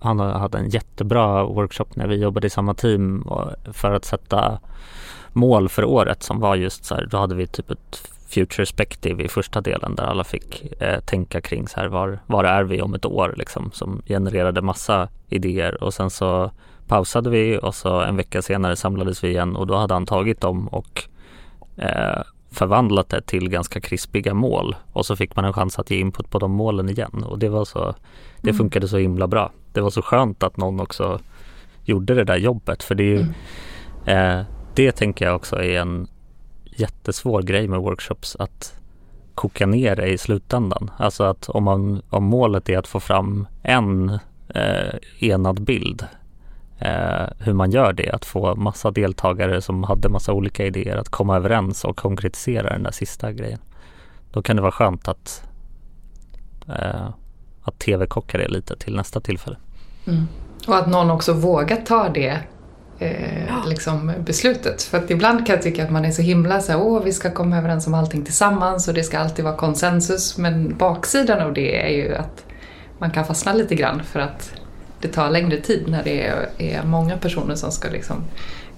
[0.00, 3.28] han hade en jättebra workshop när vi jobbade i samma team
[3.72, 4.58] för att sätta
[5.34, 9.28] mål för året som var just så här, då hade vi typ ett futurespective i
[9.28, 12.94] första delen där alla fick eh, tänka kring så här var, var är vi om
[12.94, 16.50] ett år liksom som genererade massa idéer och sen så
[16.88, 20.40] pausade vi och så en vecka senare samlades vi igen och då hade han tagit
[20.40, 21.04] dem och
[21.76, 25.98] eh, förvandlat det till ganska krispiga mål och så fick man en chans att ge
[25.98, 27.94] input på de målen igen och det var så
[28.40, 28.58] det Mm.
[28.58, 29.52] funkade så himla bra.
[29.72, 31.20] Det var så skönt att någon också
[31.84, 33.26] gjorde det där jobbet för det är ju
[34.12, 34.42] eh,
[34.74, 36.08] det tänker jag också är en
[36.64, 38.80] jättesvår grej med workshops att
[39.34, 40.90] koka ner det i slutändan.
[40.96, 46.06] Alltså att om, man, om målet är att få fram en eh, enad bild
[46.78, 51.08] eh, hur man gör det, att få massa deltagare som hade massa olika idéer att
[51.08, 53.60] komma överens och konkretisera den där sista grejen.
[54.32, 55.42] Då kan det vara skönt att,
[56.68, 57.08] eh,
[57.62, 59.56] att tv-kocka det lite till nästa tillfälle.
[60.06, 60.26] Mm.
[60.66, 62.40] Och att någon också vågar ta det
[62.98, 64.82] eh, liksom beslutet.
[64.82, 67.12] För att ibland kan jag tycka att man är så himla så här, åh vi
[67.12, 70.38] ska komma överens om allting tillsammans och det ska alltid vara konsensus.
[70.38, 72.44] Men baksidan av det är ju att
[72.98, 74.54] man kan fastna lite grann för att
[75.00, 78.16] det tar längre tid när det är, är många personer som ska liksom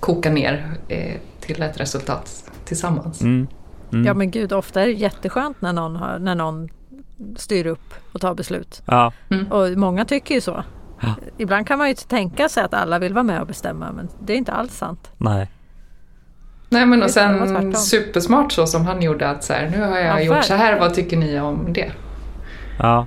[0.01, 3.21] koka ner eh, till ett resultat tillsammans.
[3.21, 3.47] Mm.
[3.93, 4.07] Mm.
[4.07, 6.69] Ja men gud, ofta är det jätteskönt när någon, har, när någon
[7.37, 8.83] styr upp och tar beslut.
[8.87, 9.13] ja,
[9.51, 10.65] Och många tycker ju så.
[11.01, 11.15] Ja.
[11.39, 14.33] Ibland kan man ju tänka sig att alla vill vara med och bestämma men det
[14.33, 15.11] är inte alls sant.
[15.19, 15.51] Nej.
[16.69, 20.07] Nej men och sen supersmart så som han gjorde att så här, nu har jag
[20.07, 21.93] Ja, gjort så här, vad tycker ni om det?
[22.79, 23.07] Ja,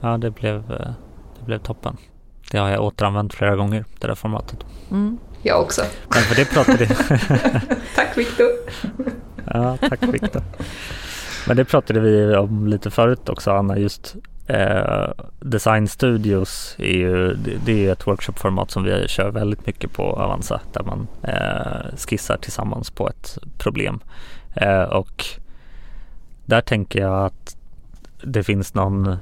[0.00, 0.90] ja det, blev, eh,
[1.38, 1.96] det blev toppen.
[2.50, 4.58] Det har jag återanvänt flera gånger, det där formatet.
[4.90, 5.18] Mm.
[5.42, 5.82] Jag också.
[6.08, 6.86] Men för det pratade,
[7.96, 8.46] Tack Viktor.
[9.54, 10.42] ja, tack Viktor.
[11.48, 14.16] Men det pratade vi om lite förut också Anna, just
[14.52, 19.66] eh, Design Studios är ju, det, det är ju ett workshopformat som vi kör väldigt
[19.66, 24.00] mycket på Avanza där man eh, skissar tillsammans på ett problem.
[24.54, 25.24] Eh, och
[26.46, 27.56] där tänker jag att
[28.22, 29.16] det finns någon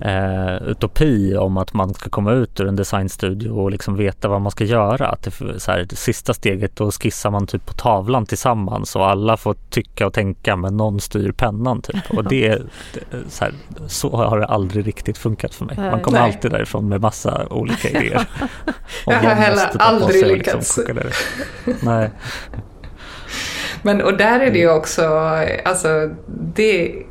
[0.00, 4.40] eh, utopi om att man ska komma ut ur en designstudio och liksom veta vad
[4.40, 5.08] man ska göra.
[5.08, 9.08] Att det, så här, det sista steget då skissar man typ på tavlan tillsammans och
[9.08, 12.10] alla får tycka och tänka men någon styr pennan typ.
[12.10, 12.62] Och det,
[13.28, 13.54] så, här,
[13.86, 15.76] så har det aldrig riktigt funkat för mig.
[15.76, 16.32] Man kommer Nej.
[16.32, 18.26] alltid därifrån med massa olika idéer.
[19.06, 20.78] Jag har heller aldrig och lyckats.
[21.80, 22.10] Nej.
[23.82, 25.04] Men och där är det ju också,
[25.64, 26.10] alltså
[26.54, 27.02] det,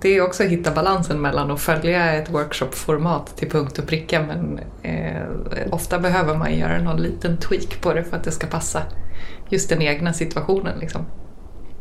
[0.00, 4.22] det är också att hitta balansen mellan att följa ett workshopformat till punkt och pricka
[4.22, 5.22] men eh,
[5.70, 8.82] ofta behöver man göra någon liten tweak på det för att det ska passa
[9.48, 10.78] just den egna situationen.
[10.78, 11.06] Liksom.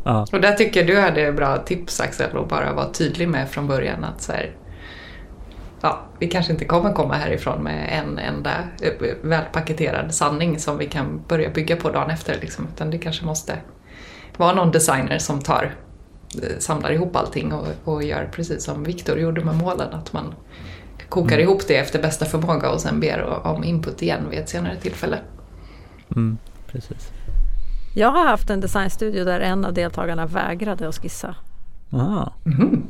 [0.04, 0.26] Ja.
[0.32, 3.68] Och där tycker jag du hade bra tips Axel och bara vara tydlig med från
[3.68, 4.56] början att så här,
[5.82, 8.52] ja, vi kanske inte kommer komma härifrån med en enda
[8.82, 8.92] eh,
[9.22, 12.38] välpaketerad sanning som vi kan börja bygga på dagen efter.
[12.42, 13.58] Liksom, utan det kanske måste
[14.38, 15.76] vara någon designer som tar,
[16.60, 19.94] samlar ihop allting och, och gör precis som Viktor gjorde med målen.
[19.94, 20.34] Att man
[21.10, 21.50] kokar Mm.
[21.50, 25.20] ihop det efter bästa förmåga och sen ber om input igen vid ett senare tillfälle.
[26.16, 27.12] Mm, precis.
[27.96, 31.36] Jag har haft en designstudio där en av deltagarna vägrade att skissa.
[31.94, 32.34] Aha.
[32.44, 32.84] Mhm.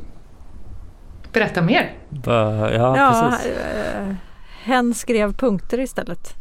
[1.32, 1.92] Berätta mer.
[2.08, 3.46] Va, ja, precis.
[3.52, 4.14] eh,
[4.62, 6.34] hen skrev punkter istället.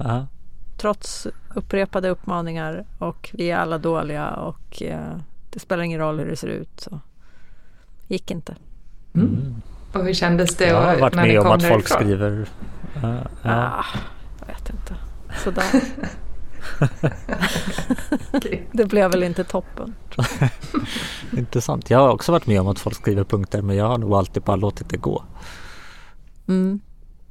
[0.00, 0.26] Aha.
[0.78, 5.16] Trots upprepade uppmaningar och vi är alla dåliga och eh,
[5.56, 6.80] det spelar ingen roll hur det ser ut.
[6.80, 7.00] Så.
[8.06, 8.56] Gick inte.
[9.14, 9.62] Mm.
[9.92, 12.06] Och hur kändes det Jag har varit med om att folk därifrån?
[12.06, 12.48] skriver
[13.02, 13.50] ja, ja.
[13.52, 13.84] Ah,
[14.40, 14.94] jag vet inte.
[15.44, 15.82] Sådär.
[18.72, 19.94] Det blev väl inte toppen.
[21.36, 21.90] Intressant.
[21.90, 24.42] Jag har också varit med om att folk skriver punkter men jag har nog alltid
[24.42, 25.24] bara låtit det gå.
[26.48, 26.80] Mm.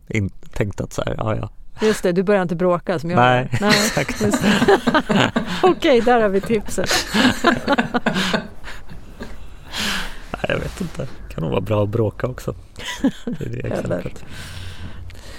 [0.08, 1.50] In, tänkt att så här, ja ja.
[1.82, 3.50] Just det, du börjar inte bråka som jag Nej.
[3.62, 3.70] Nej.
[3.70, 4.24] exakt.
[5.64, 6.90] Okej, där har vi tipset.
[10.32, 11.02] Nej, jag vet inte.
[11.02, 12.56] Det kan nog vara bra att bråka också.
[13.26, 14.26] Det är det exemplet.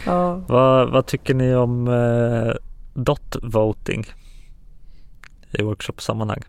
[0.06, 0.34] Ja.
[0.34, 2.54] Vad, vad tycker ni om eh,
[2.94, 4.06] dot voting
[5.50, 6.42] i workshop-sammanhang?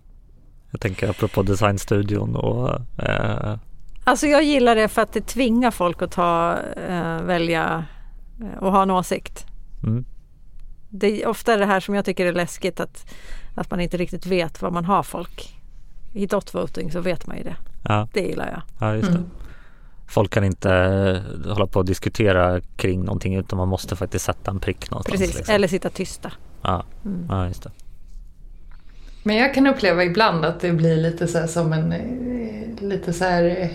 [0.72, 3.58] Jag tänker apropå designstudion och eh,
[4.04, 6.58] Alltså jag gillar det för att det tvingar folk att ta,
[6.90, 7.86] eh, välja
[8.42, 9.46] eh, och ha en åsikt.
[9.88, 10.06] Mm,
[10.90, 13.06] Det är ofta det här som jag tycker är läskigt att,
[13.56, 15.54] att man inte riktigt vet vad man har folk.
[16.14, 17.56] I dot voting så vet man ju det.
[17.84, 18.62] ja, Det gillar jag.
[18.80, 19.18] ja, just det.
[19.18, 19.30] Mm.
[20.10, 24.52] Folk kan inte eh, hålla på och diskutera kring någonting utan man måste faktiskt sätta
[24.52, 25.20] en prick någonstans.
[25.20, 25.56] Precis, liksom.
[25.56, 26.32] eller sitta tysta.
[26.62, 27.26] Ja, Mm.
[27.30, 27.72] ja, just det.
[29.24, 31.92] Men jag kan uppleva ibland att det blir lite så här som en...
[31.92, 33.72] eh, Lite så här...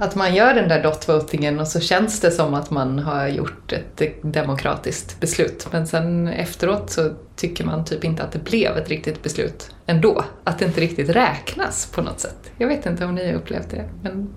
[0.00, 3.72] Att man gör den där dot-votingen och så känns det som att man har gjort
[3.72, 5.66] ett demokratiskt beslut.
[5.72, 10.24] Men sen efteråt så tycker man typ inte att det blev ett riktigt beslut ändå.
[10.44, 12.50] Att det inte riktigt räknas på något sätt.
[12.58, 13.88] Jag vet inte om ni har upplevt det.
[14.02, 14.34] Men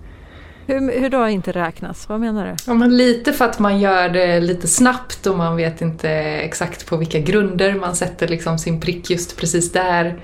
[0.65, 2.09] Hur, hur då inte räknas?
[2.09, 2.55] Vad menar du?
[2.67, 6.85] Ja, men lite för att man gör det lite snabbt och man vet inte exakt
[6.85, 10.23] på vilka grunder man sätter liksom sin prick just precis där.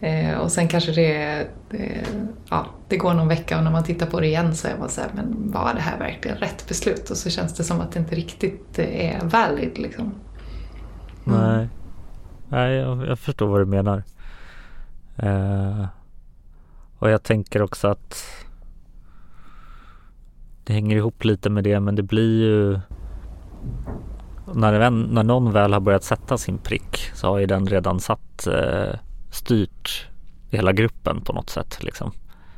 [0.00, 2.04] Eh, och sen kanske det, det,
[2.50, 4.88] ja, det går någon vecka och när man tittar på det igen så är man
[4.88, 7.10] så här, men var det här verkligen rätt beslut?
[7.10, 10.14] Och så känns det som att det inte riktigt är valid liksom.
[11.24, 11.68] Nej,
[12.48, 14.02] Nej jag, jag förstår vad du menar.
[15.16, 15.86] Eh,
[16.98, 18.24] och jag tänker också att
[20.64, 22.80] det hänger ihop lite med det men det blir ju
[24.54, 28.00] när, en, när någon väl har börjat sätta sin prick så har ju den redan
[28.00, 28.94] satt eh,
[29.30, 30.06] styrt
[30.50, 31.82] hela gruppen på något sätt.
[31.82, 32.12] Liksom.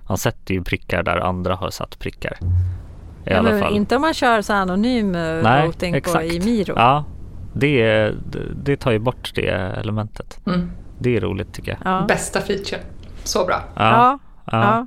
[0.08, 2.38] Man sätter ju prickar där andra har satt prickar.
[2.42, 3.74] I Ja, alla men fall.
[3.76, 6.24] Inte om man kör så anonym eh, Nej, voting på, exakt.
[6.32, 6.74] i Miro.
[6.76, 7.04] Ja,
[7.52, 10.40] det, det, det tar ju bort det elementet.
[10.46, 10.70] Mm.
[10.98, 11.80] Det är roligt tycker jag.
[11.92, 12.04] Ja.
[12.08, 12.80] Bästa feature.
[13.24, 13.64] Så bra.
[13.76, 14.18] Ja.
[14.44, 14.86] ja, Ja.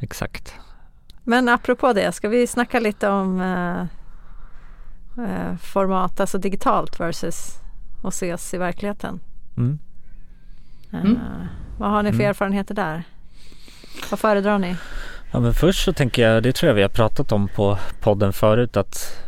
[0.00, 0.54] exakt.
[1.24, 3.80] Men apropå det, ska vi snacka lite om eh,
[5.24, 7.60] eh, format, alltså digitalt versus
[8.02, 9.20] att ses i verkligheten.
[9.56, 9.78] Mm.
[10.92, 11.18] Eh, Mm.
[11.78, 12.30] Vad har ni för Mm.
[12.30, 13.02] erfarenheter där?
[14.10, 14.76] Vad föredrar ni?
[15.32, 18.32] Ja men först så tänker jag, det tror jag vi har pratat om på podden
[18.32, 19.18] förut att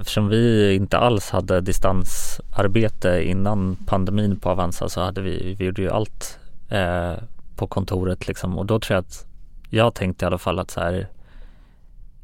[0.00, 5.82] eftersom vi inte alls hade distansarbete innan pandemin på Avanza så hade vi, vi gjorde
[5.82, 7.12] ju allt eh,
[7.56, 9.26] på kontoret liksom och då tror jag att
[9.70, 11.08] jag tänkte i alla fall att så här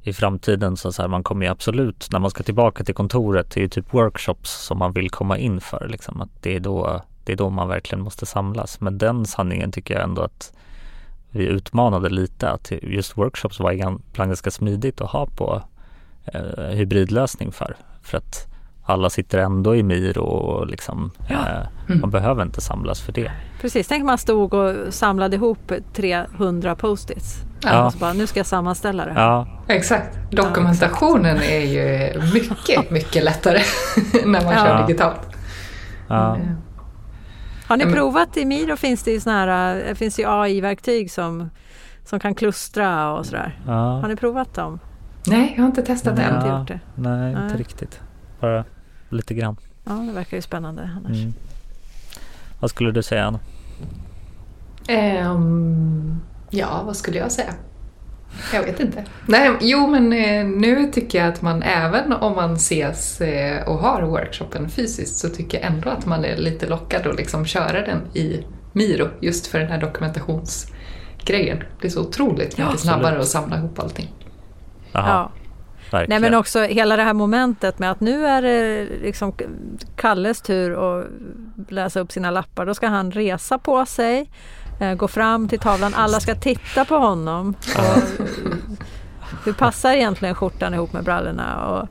[0.03, 3.51] i framtiden så, så här, man kommer ju absolut när man ska tillbaka till kontoret
[3.51, 6.61] det är ju typ workshops som man vill komma in för liksom att det är
[6.61, 10.53] då det är då man verkligen måste samlas men den sanningen tycker jag ändå att
[11.31, 15.63] vi utmanade lite att just workshops var ibland ganska smidigt att ha på
[16.25, 17.77] eh, hybridlösning för.
[18.03, 18.47] För att
[18.87, 21.35] alla sitter ändå i MIR och liksom, ja.
[21.35, 22.01] eh, mm.
[22.01, 23.33] man behöver inte samlas för det.
[23.61, 27.37] Precis, tänk man stod och samlade ihop 300 post-its.
[27.63, 27.87] Ja.
[27.87, 29.13] Och så bara, nu ska jag sammanställa det.
[29.17, 29.49] Ja.
[29.69, 30.19] Exakt.
[30.31, 33.61] Dokumentationen är ju mycket, mycket lättare
[34.25, 34.65] när man ja.
[34.65, 35.21] kör digitalt.
[36.09, 36.39] Ja.
[37.69, 37.81] Mm.
[37.81, 41.51] Har ni provat i Miro finns det ju såna här, det finns ju AI-verktyg som,
[42.05, 43.59] som kan klustra och sådär.
[43.67, 43.73] Ja.
[43.73, 44.79] Har ni provat dem?
[45.27, 46.37] Nej, jag har inte testat det än.
[46.37, 46.81] Inte gjort det.
[46.95, 47.57] Nej, inte Nej.
[47.57, 48.01] riktigt.
[48.41, 48.65] Bara
[49.09, 49.57] lite grann.
[49.85, 51.19] Ja, det verkar ju spännande annars.
[51.19, 51.35] Mm.
[52.61, 53.41] Vad skulle du säga Anna?
[55.31, 57.55] Um, ja, vad skulle jag säga?
[58.53, 59.05] Jag vet inte.
[59.27, 63.79] Nej, jo, men eh, nu tycker jag att man även om man ses eh, och
[63.79, 67.87] har workshopen fysiskt så tycker jag ändå att man är lite lockad att liksom köra
[67.87, 71.63] den i Miro just för den här dokumentationsgrejen.
[71.81, 74.13] Det är så otroligt mycket ja, snabbare att samla ihop allting.
[74.93, 75.31] Ja.
[76.09, 79.33] Nej men också hela det här momentet med att nu är det liksom
[79.97, 81.07] Kalles tur att
[81.69, 82.67] läsa upp sina lappar.
[82.67, 84.31] Då ska han resa på sig
[84.91, 87.55] eh, gå fram till tavlan, alla ska titta på honom.
[87.77, 88.03] Och,
[89.45, 91.67] hur passar egentligen skjortan ihop med brallorna?
[91.67, 91.89] Och,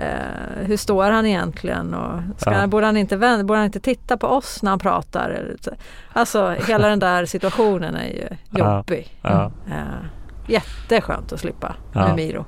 [0.00, 1.94] eh, hur står han egentligen?
[1.94, 2.66] Och ska, ja.
[2.66, 5.56] borde, han inte vända, borde han inte titta på oss när han pratar?
[6.12, 9.18] Alltså hela den där situationen är ju jobbig.
[9.22, 9.30] Ja.
[9.30, 9.74] Ja.
[9.74, 10.04] Eh,
[10.46, 12.44] jätteskönt att slippa med Miro.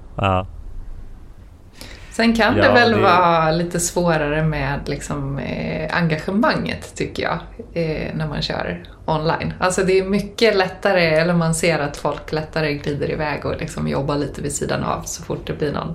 [2.11, 3.01] Sen kan ja, det väl det...
[3.01, 7.39] vara lite svårare med liksom, eh, engagemanget tycker jag,
[7.73, 9.55] eh, när man kör online.
[9.59, 13.89] Alltså det är mycket lättare, eller man ser att folk lättare glider iväg och liksom
[13.89, 15.95] jobbar lite vid sidan av så fort det blir någon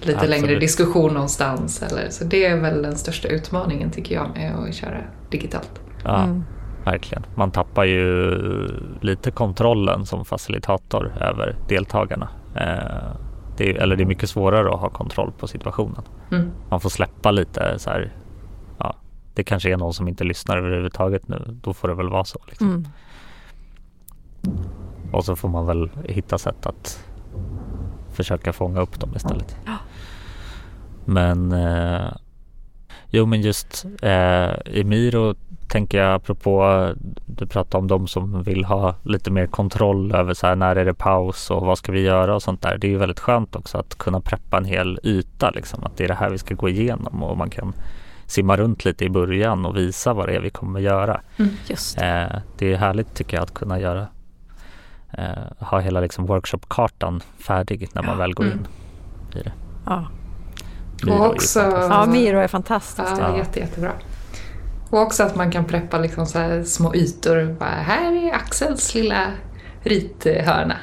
[0.00, 0.42] lite Absolut.
[0.42, 1.82] längre diskussion någonstans.
[1.82, 4.98] Eller, så det är väl den största utmaningen tycker jag med att köra
[5.30, 5.80] digitalt.
[6.04, 6.44] Ja, mm.
[6.84, 7.26] verkligen.
[7.34, 8.34] Man tappar ju
[9.00, 12.28] lite kontrollen som facilitator över deltagarna.
[12.56, 13.16] Eh,
[13.56, 16.02] det är, eller det är mycket svårare att ha kontroll på situationen.
[16.30, 16.50] Mm.
[16.70, 18.12] Man får släppa lite så här,
[18.78, 18.96] ja,
[19.34, 22.38] det kanske är någon som inte lyssnar överhuvudtaget nu, då får det väl vara så.
[22.48, 22.68] Liksom.
[22.68, 22.84] Mm.
[25.12, 27.04] Och så får man väl hitta sätt att
[28.12, 29.56] försöka fånga upp dem istället.
[29.66, 29.76] Ja.
[31.04, 32.12] Men eh,
[33.10, 35.34] jo men just eh, Emiro
[35.74, 36.92] tänker jag apropå,
[37.26, 40.84] du pratade om de som vill ha lite mer kontroll över så här, när är
[40.84, 42.78] det paus och vad ska vi göra och sånt där.
[42.78, 46.04] Det är ju väldigt skönt också att kunna preppa en hel yta liksom, att det
[46.04, 47.72] är det här vi ska gå igenom och man kan
[48.26, 51.20] simma runt lite i början och visa vad det är vi kommer göra.
[51.36, 52.30] Mm, just det.
[52.32, 54.06] Eh, det är härligt tycker jag att kunna göra
[55.12, 58.18] eh, ha hela liksom workshopkartan färdig när man ja.
[58.18, 58.58] väl går mm.
[58.58, 58.66] in
[59.40, 59.52] i det.
[59.86, 60.06] Ja.
[61.02, 63.18] Miro och också, ja, Miro är fantastiskt.
[63.18, 63.92] Ja, jätte, jättebra.
[64.94, 67.56] Och också att man kan preppa liksom så små ytor.
[67.58, 69.32] Bara, här är Axels lilla
[69.82, 70.76] rithörna.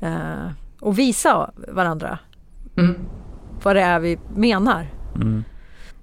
[0.00, 0.48] eh,
[0.80, 2.18] och visa varandra
[2.76, 2.94] mm.
[3.62, 4.86] vad det är vi menar.
[5.14, 5.44] Mm.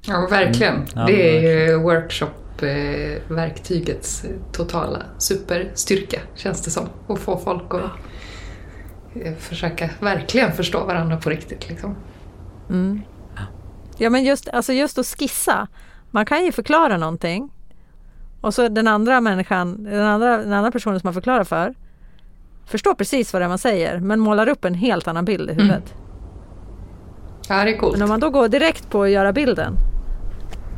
[0.01, 0.75] Ja, verkligen.
[0.75, 0.87] Mm.
[0.95, 6.89] Ja, det är ju workshop upp eh, totala superstyrka, känns det som.
[7.07, 7.91] Och få folk att
[9.15, 11.69] eh, försöka verkligen förstå varandra på riktigt.
[11.69, 11.95] Liksom.
[12.69, 13.01] Mm.
[13.97, 15.67] Ja men just, alltså just att skissa.
[16.11, 17.49] Man kan ju förklara någonting
[18.41, 21.73] och så den andra människan, den andra, den andra personen som man förklarar för
[22.65, 25.53] förstår precis vad det är man säger men målar upp en helt annan bild i
[25.53, 25.93] huvudet.
[25.93, 26.03] Mm.
[27.49, 27.93] Ja, det är coolt.
[27.93, 29.73] Men om man då går direkt på att göra bilden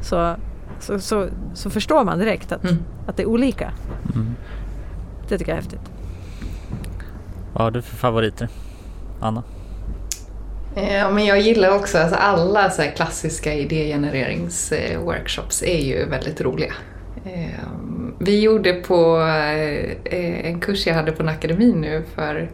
[0.01, 0.35] så,
[0.79, 2.77] så, så, så förstår man direkt att, mm.
[3.07, 3.71] att det är olika.
[4.15, 4.35] Mm.
[5.29, 5.91] Det tycker jag är häftigt.
[7.53, 8.49] Vad har du för favoriter?
[9.21, 9.43] Anna?
[10.75, 16.73] Ja, men jag gillar också alltså alla så klassiska idégenereringsworkshops är ju väldigt roliga.
[17.25, 19.17] Ehm, vi gjorde på
[20.05, 22.51] eh, en kurs jag hade på en akademi nu för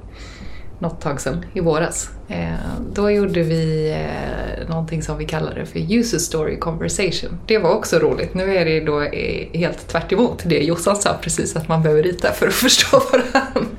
[0.79, 2.09] något tag sedan, i våras.
[2.27, 2.57] Ehm,
[2.93, 7.39] då gjorde vi eh, någonting som vi kallade för user story conversation.
[7.45, 8.33] Det var också roligt.
[8.33, 10.13] Nu är det då eh, helt tvärt
[10.43, 13.71] det Jossan sa precis, att man behöver rita för att förstå varandra.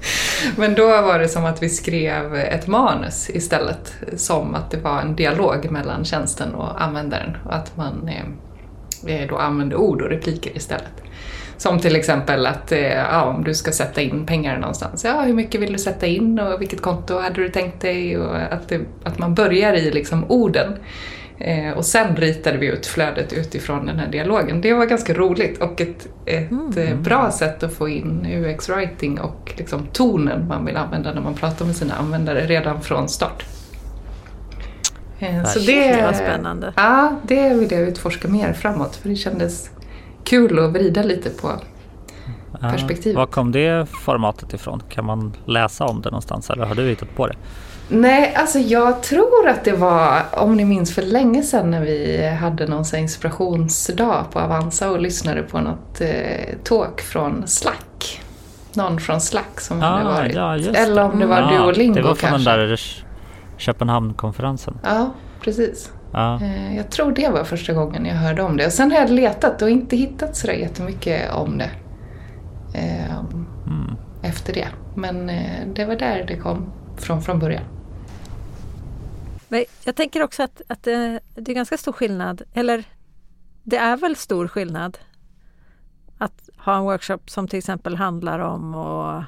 [0.57, 5.01] Men då var det som att vi skrev ett manus istället, som att det var
[5.01, 8.36] en dialog mellan tjänsten och användaren och att man ehm,
[9.28, 11.03] då använde ord och repliker istället.
[11.57, 15.05] Som till exempel att eh, ja, om du ska sätta in pengar någonstans.
[15.05, 18.18] Ja, hur mycket vill du sätta in och vilket konto hade du tänkt dig?
[18.18, 20.76] Och att, det, att man börjar i liksom orden.
[21.38, 24.61] Eh, och sen ritade vi ut flödet utifrån den här dialogen.
[24.61, 26.78] Det var ganska roligt och ett, ett mm.
[26.78, 31.34] Eh, bra sätt att få in UX-writing och liksom tonen man vill använda när man
[31.34, 33.44] pratar med sina användare redan från start.
[35.21, 36.73] Eh, så det var spännande.
[36.77, 39.71] Ja, det vill jag utforska mer framåt för det kändes
[40.25, 41.53] kul att vrida lite på
[42.61, 43.16] perspektivet.
[43.16, 44.83] Var kom det formatet ifrån?
[44.89, 47.35] Kan man läsa om det någonstans eller har du hittat på det?
[47.89, 52.27] Nej, alltså jag tror att det var, om ni minns för länge sedan när vi
[52.41, 58.21] hade någon inspirationsdag på Avanza och lyssnade på något eh, talk från Slack.
[58.75, 60.35] Någon från Slack som ah, hade varit.
[60.35, 61.55] Ja, Eller om det var mm.
[61.55, 62.01] Duolingo kanske.
[62.01, 62.51] Det var från kanske.
[62.51, 63.05] den där
[63.61, 64.78] Köpenhamnkonferensen.
[64.82, 65.92] Ja, precis.
[66.12, 66.40] Ja.
[66.42, 68.66] Eh, jag tror det var första gången jag hörde om det.
[68.66, 71.70] Och sen har jag letat och inte hittat sådär jättemycket om det.
[72.74, 73.96] Ehm, mm.
[74.22, 74.68] Efter det.
[74.94, 77.64] Men eh, det var där det kom från från början.
[79.48, 82.84] Men jag tänker också att, att det, det är ganska stor skillnad, eller
[83.62, 84.98] det är väl stor skillnad
[86.18, 89.22] att ha en workshop som till exempel handlar om och,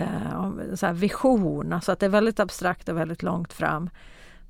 [0.00, 3.90] eh, vision, alltså att det är väldigt abstrakt och väldigt långt fram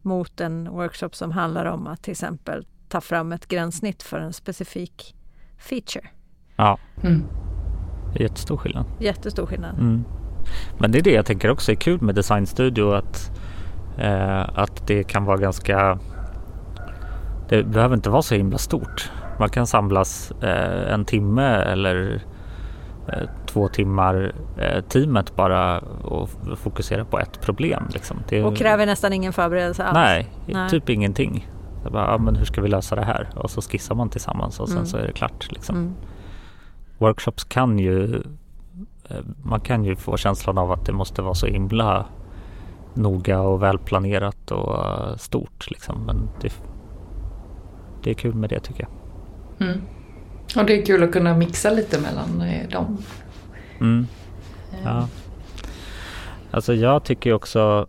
[0.03, 4.33] mot en workshop som handlar om att till exempel ta fram ett gränssnitt för en
[4.33, 5.15] specifik
[5.59, 6.09] feature.
[6.57, 7.25] Ja, mm.
[8.15, 8.85] jättestor skillnad.
[8.99, 9.79] Jättestor skillnad.
[9.79, 10.05] Mm.
[10.79, 13.31] Men det är det jag tänker också är kul med Design Studio att,
[13.99, 15.99] eh, att det kan vara ganska
[17.49, 19.11] det behöver inte vara så himla stort.
[19.39, 22.23] Man kan samlas eh, en timme eller
[23.13, 27.83] Eh, två timmar eh, teamet bara och fokusera på ett problem.
[27.93, 28.17] Liksom.
[28.29, 29.95] Det, och kräver nästan ingen förberedelse alls?
[29.95, 30.71] Nej, nej.
[30.71, 31.49] typ ingenting.
[31.93, 33.29] Bara, ja, men hur ska vi lösa det här?
[33.35, 34.87] Och så skissar man tillsammans och sen mm.
[34.87, 35.53] så är det klart.
[35.53, 35.77] Liksom.
[35.77, 35.95] Mm.
[36.99, 38.23] Workshops kan ju
[39.09, 42.07] eh, man kan ju få känslan av att det måste vara så himla
[42.95, 45.71] noga och välplanerat och stort.
[45.71, 46.03] Liksom.
[46.07, 46.53] Men det,
[48.03, 48.91] det är kul med det tycker jag.
[49.69, 49.81] Mm.
[50.57, 52.99] Och det är kul att kunna mixa lite mellan eh, dem.
[53.81, 54.07] Mm.
[54.85, 55.09] Ja.
[56.51, 57.87] Alltså jag tycker också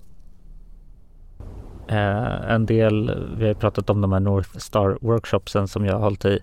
[1.88, 6.02] eh, en del, vi har pratat om de här North Star workshopsen som jag har
[6.02, 6.40] hållit i.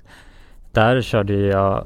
[0.72, 1.84] Där körde jag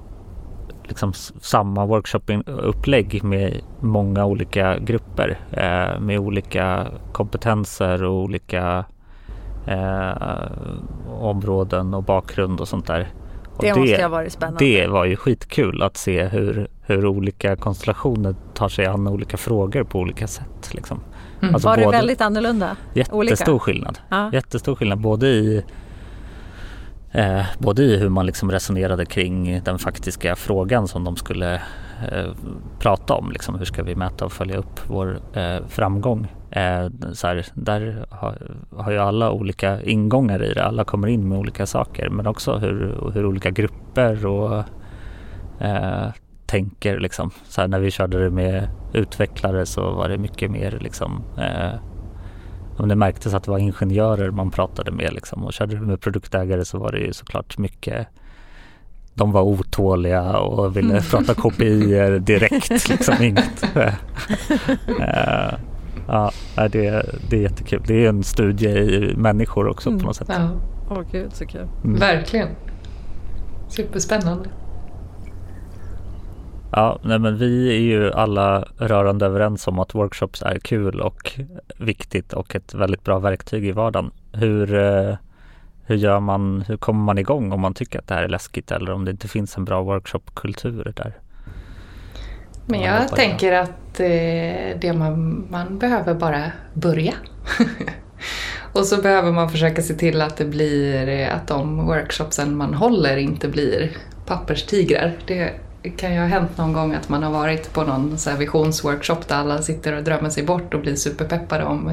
[0.84, 8.84] liksom samma workshopupplägg med många olika grupper eh, med olika kompetenser och olika
[9.66, 10.12] eh,
[11.20, 13.08] områden och bakgrund och sånt där.
[13.61, 14.64] Det, det måste ha varit spännande.
[14.64, 19.84] Det var ju skitkul att se hur, hur olika konstellationer tar sig an olika frågor
[19.84, 20.74] på olika sätt.
[20.74, 21.00] Liksom.
[21.42, 21.55] Mm.
[21.55, 22.76] Alltså var det väldigt annorlunda?
[22.94, 23.59] Jättestor olika.
[23.59, 23.98] skillnad.
[24.09, 24.30] Ja.
[24.32, 25.62] Jättestor skillnad både i
[27.12, 31.55] eh, både i hur man liksom resonerade kring den faktiska frågan som de skulle
[32.12, 32.30] eh,
[32.78, 33.32] prata om.
[33.32, 36.28] Liksom, hur ska vi mäta och följa upp vår eh, framgång?
[36.53, 40.64] Eh, så här, där har, har ju alla olika ingångar i det.
[40.64, 44.64] Alla kommer in med olika saker men också hur, hur olika grupper och
[45.61, 46.07] eh,
[46.46, 47.30] tänker liksom.
[47.48, 51.74] Så här, när vi körde det med utvecklare så var det mycket mer liksom eh,
[52.76, 55.44] om det märktes att det var ingenjörer man pratade med liksom.
[55.44, 58.07] och körde du med produktägare så var det ju såklart mycket
[59.14, 61.03] de var otåliga och ville mm.
[61.11, 62.88] prata KPI direkt.
[62.88, 63.64] Liksom inget.
[66.09, 67.82] Ja, det, det är jättekul.
[67.86, 70.01] Det är en studie i människor också mm.
[70.01, 70.28] på något sätt.
[70.30, 70.51] Ja.
[70.90, 71.68] Åh gud så kul.
[71.84, 72.01] Mm.
[72.01, 72.49] Verkligen.
[73.68, 74.49] Superspännande.
[76.72, 81.40] Ja, nej men vi är ju alla rörande överens om att workshops är kul och
[81.78, 84.11] viktigt och ett väldigt bra verktyg i vardagen.
[84.32, 85.16] Hur, eh,
[85.84, 88.70] hur gör man, hur kommer man igång om man tycker att det här är läskigt
[88.70, 91.21] eller om det inte finns en bra workshopkultur där?
[92.72, 97.14] Men jag tänker att eh, det man, man behöver bara börja.
[98.72, 102.74] och så behöver man försöka se till att det blir, eh, att de workshopsen man
[102.74, 103.90] håller inte blir
[104.26, 105.12] papperstigrar.
[105.26, 105.52] Det
[105.96, 109.36] kan ju ha hänt någon gång att man har varit på någon så visionsworkshop där
[109.36, 111.92] alla sitter och drömmer sig bort och blir superpeppade om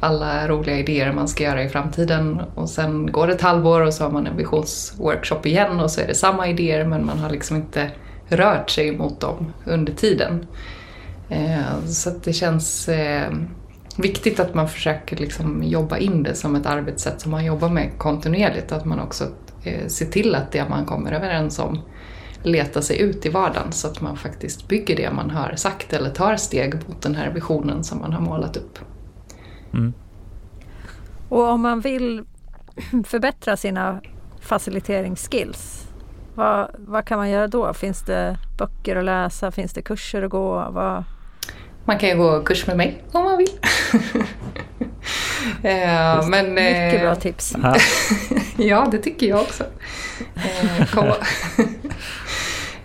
[0.00, 2.40] alla roliga idéer man ska göra i framtiden.
[2.54, 6.00] Och sen går det ett halvår och så har man en visionsworkshop igen och så
[6.00, 7.90] är det samma idéer men man har liksom inte
[8.28, 10.46] rört sig mot dem under tiden.
[11.28, 13.32] Eh, så det känns eh,
[13.96, 17.90] viktigt att man försöker liksom jobba in det som ett arbetssätt som man jobbar med
[17.98, 18.72] kontinuerligt.
[18.72, 19.24] Att man också
[19.64, 21.80] eh, ser till att det man kommer överens om
[22.42, 26.10] letar sig ut i vardagen så att man faktiskt bygger det man har sagt eller
[26.10, 28.78] tar steg mot den här visionen som man har målat upp.
[29.72, 29.92] Mm.
[31.28, 32.24] Och om man vill
[33.04, 34.00] förbättra sina
[34.40, 35.87] faciliteringsskills,
[36.38, 37.74] vad, vad kan man göra då?
[37.74, 39.50] Finns det böcker att läsa?
[39.50, 40.68] Finns det kurser att gå?
[40.70, 41.04] Vad...
[41.84, 43.50] Man kan ju gå kurs med mig om man vill.
[45.62, 47.56] ja, men, Mycket bra eh, tips.
[48.56, 49.64] ja, det tycker jag också.
[50.34, 51.06] Eh, kom,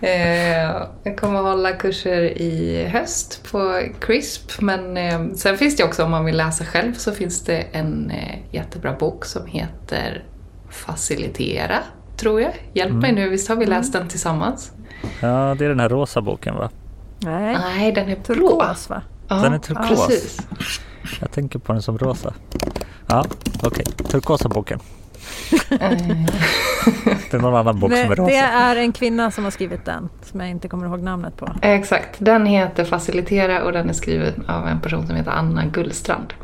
[0.00, 5.84] Eh, jag kommer att hålla kurser i höst på CRISP men eh, sen finns det
[5.84, 10.24] också om man vill läsa själv så finns det en eh, jättebra bok som heter
[10.70, 11.78] Facilitera,
[12.16, 12.52] tror jag.
[12.72, 13.00] Hjälp mm.
[13.00, 14.02] mig nu, visst har vi läst mm.
[14.02, 14.72] den tillsammans?
[15.20, 16.70] Ja, det är den här rosa boken va?
[17.18, 19.02] Nej, Nej den är turkos va?
[19.28, 20.06] Den är turkos.
[20.06, 20.40] Precis.
[21.20, 22.34] Jag tänker på den som rosa.
[23.06, 23.24] Ja,
[23.62, 23.84] okej.
[23.92, 24.06] Okay.
[24.06, 24.80] Turkosa boken.
[25.68, 28.30] det är någon annan bok som är rosa.
[28.30, 31.52] Det är en kvinna som har skrivit den, som jag inte kommer ihåg namnet på.
[31.62, 36.34] Exakt, den heter Facilitera och den är skriven av en person som heter Anna Gullstrand.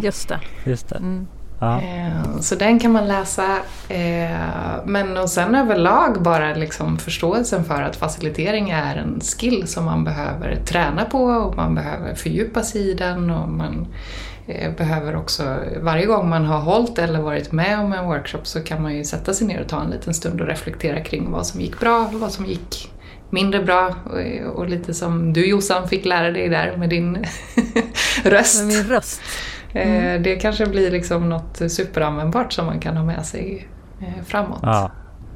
[0.00, 0.40] Just det.
[0.64, 0.96] Just det.
[0.96, 1.26] Mm.
[1.60, 1.80] Ja.
[1.80, 3.56] Eh, så den kan man läsa.
[3.88, 9.84] Eh, men och sen överlag bara liksom förståelsen för att facilitering är en skill som
[9.84, 13.30] man behöver träna på och man behöver fördjupa sig i den.
[13.30, 13.86] Och man
[14.48, 18.60] Eh, behöver också, varje gång man har hållit eller varit med om en workshop så
[18.60, 21.46] kan man ju sätta sig ner och ta en liten stund och reflektera kring vad
[21.46, 22.92] som gick bra och vad som gick
[23.30, 27.24] mindre bra och, och lite som du Jossan fick lära dig där med din
[28.24, 28.64] röst.
[28.64, 29.20] Med min röst.
[29.72, 30.22] Eh, mm.
[30.22, 33.68] Det kanske blir liksom något superanvändbart som man kan ha med sig
[34.00, 34.60] eh, framåt.
[34.62, 34.90] Ja,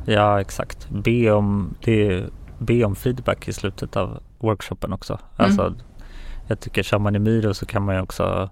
[0.05, 0.89] ja exakt.
[0.91, 2.25] Be om, det,
[2.59, 5.13] be om feedback i slutet av workshopen också.
[5.13, 5.47] Mm.
[5.47, 5.75] Alltså,
[6.47, 8.51] jag tycker kör man i Miro så kan man ju också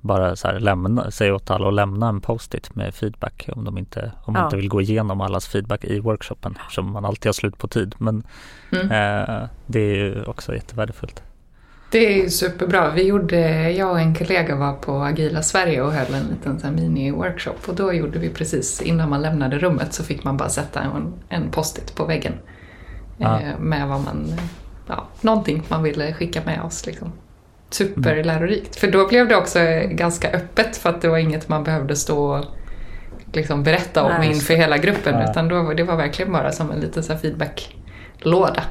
[0.00, 3.78] bara så här lämna, säga åt alla att lämna en post-it med feedback om de
[3.78, 7.32] inte, om man inte vill gå igenom allas feedback i workshopen eftersom man alltid har
[7.32, 7.94] slut på tid.
[7.98, 8.22] Men
[8.72, 8.90] mm.
[8.90, 11.22] eh, det är ju också jättevärdefullt.
[11.94, 12.90] Det är superbra.
[12.90, 17.68] Vi gjorde, jag och en kollega var på Agila Sverige och höll en liten mini-workshop
[17.68, 21.14] och då gjorde vi precis innan man lämnade rummet så fick man bara sätta en,
[21.28, 22.32] en post-it på väggen
[23.18, 24.32] eh, med vad man,
[24.88, 26.86] ja, någonting man ville skicka med oss.
[26.86, 27.12] Liksom
[27.70, 28.76] superlärorikt.
[28.76, 29.58] För då blev det också
[29.90, 32.44] ganska öppet för att det var inget man behövde stå och
[33.32, 34.28] liksom berätta om Nej.
[34.28, 35.30] inför hela gruppen ja.
[35.30, 38.62] utan då, det var verkligen bara som en liten feedbacklåda.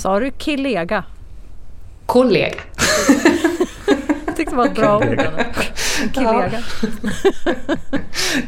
[0.00, 1.04] Sa du kollega?
[2.06, 2.60] Kollega.
[4.26, 5.22] Jag tyckte det var ett bra ord.
[6.14, 6.62] Kollega.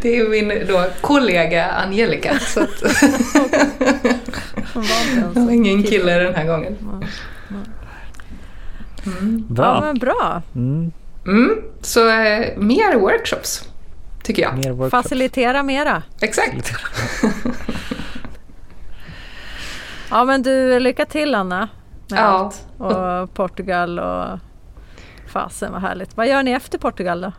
[0.03, 2.39] Det är min då, kollega Angelica.
[2.39, 2.81] Så att
[5.35, 6.77] det var ingen kille den här gången.
[9.07, 9.45] Mm.
[9.49, 9.65] Bra.
[9.65, 10.43] Ja, men bra.
[10.55, 10.93] Mm.
[11.27, 11.59] Mm.
[11.81, 13.69] Så eh, mer workshops,
[14.23, 14.57] tycker jag.
[14.57, 15.03] Mer workshops.
[15.03, 16.03] Facilitera mera.
[16.21, 16.73] Exakt.
[20.13, 21.69] Ja, men du, lycka till Anna.
[22.11, 22.23] Med ja.
[22.23, 22.67] allt.
[22.79, 24.39] Och Portugal och
[25.27, 26.17] fasen vad härligt.
[26.17, 27.33] Vad gör ni efter Portugal då?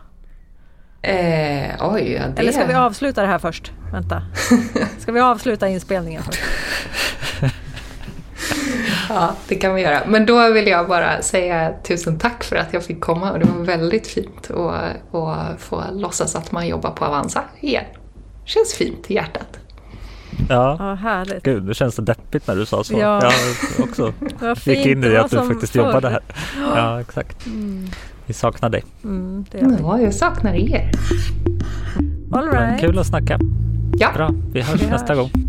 [1.08, 2.40] Eh, oj, det...
[2.40, 3.72] Eller ska vi avsluta det här först?
[3.92, 4.22] Vänta.
[4.98, 6.40] Ska vi avsluta inspelningen först?
[9.08, 10.02] Ja, det kan vi göra.
[10.06, 13.46] Men då vill jag bara säga tusen tack för att jag fick komma och det
[13.46, 17.84] var väldigt fint att, att få låtsas att man jobbar på Avanza igen.
[18.44, 19.58] Känns fint i hjärtat.
[20.48, 21.42] Ja, ja härligt.
[21.42, 22.94] Gud, det känns så deppigt när du sa så.
[22.98, 23.22] Ja.
[23.22, 23.32] Jag
[23.88, 24.12] också
[24.70, 25.80] gick in i att du faktiskt förr.
[25.80, 26.20] jobbade här.
[26.76, 27.46] Ja, exakt.
[27.46, 27.86] Mm.
[28.26, 28.84] Vi saknar dig.
[29.04, 29.44] Mm,
[29.80, 30.90] ja, jag saknar er.
[32.32, 32.52] All right.
[32.70, 33.38] Men kul att snacka.
[33.98, 34.08] Ja.
[34.14, 35.32] Bra, vi hörs vi nästa hörs.
[35.32, 35.44] gång.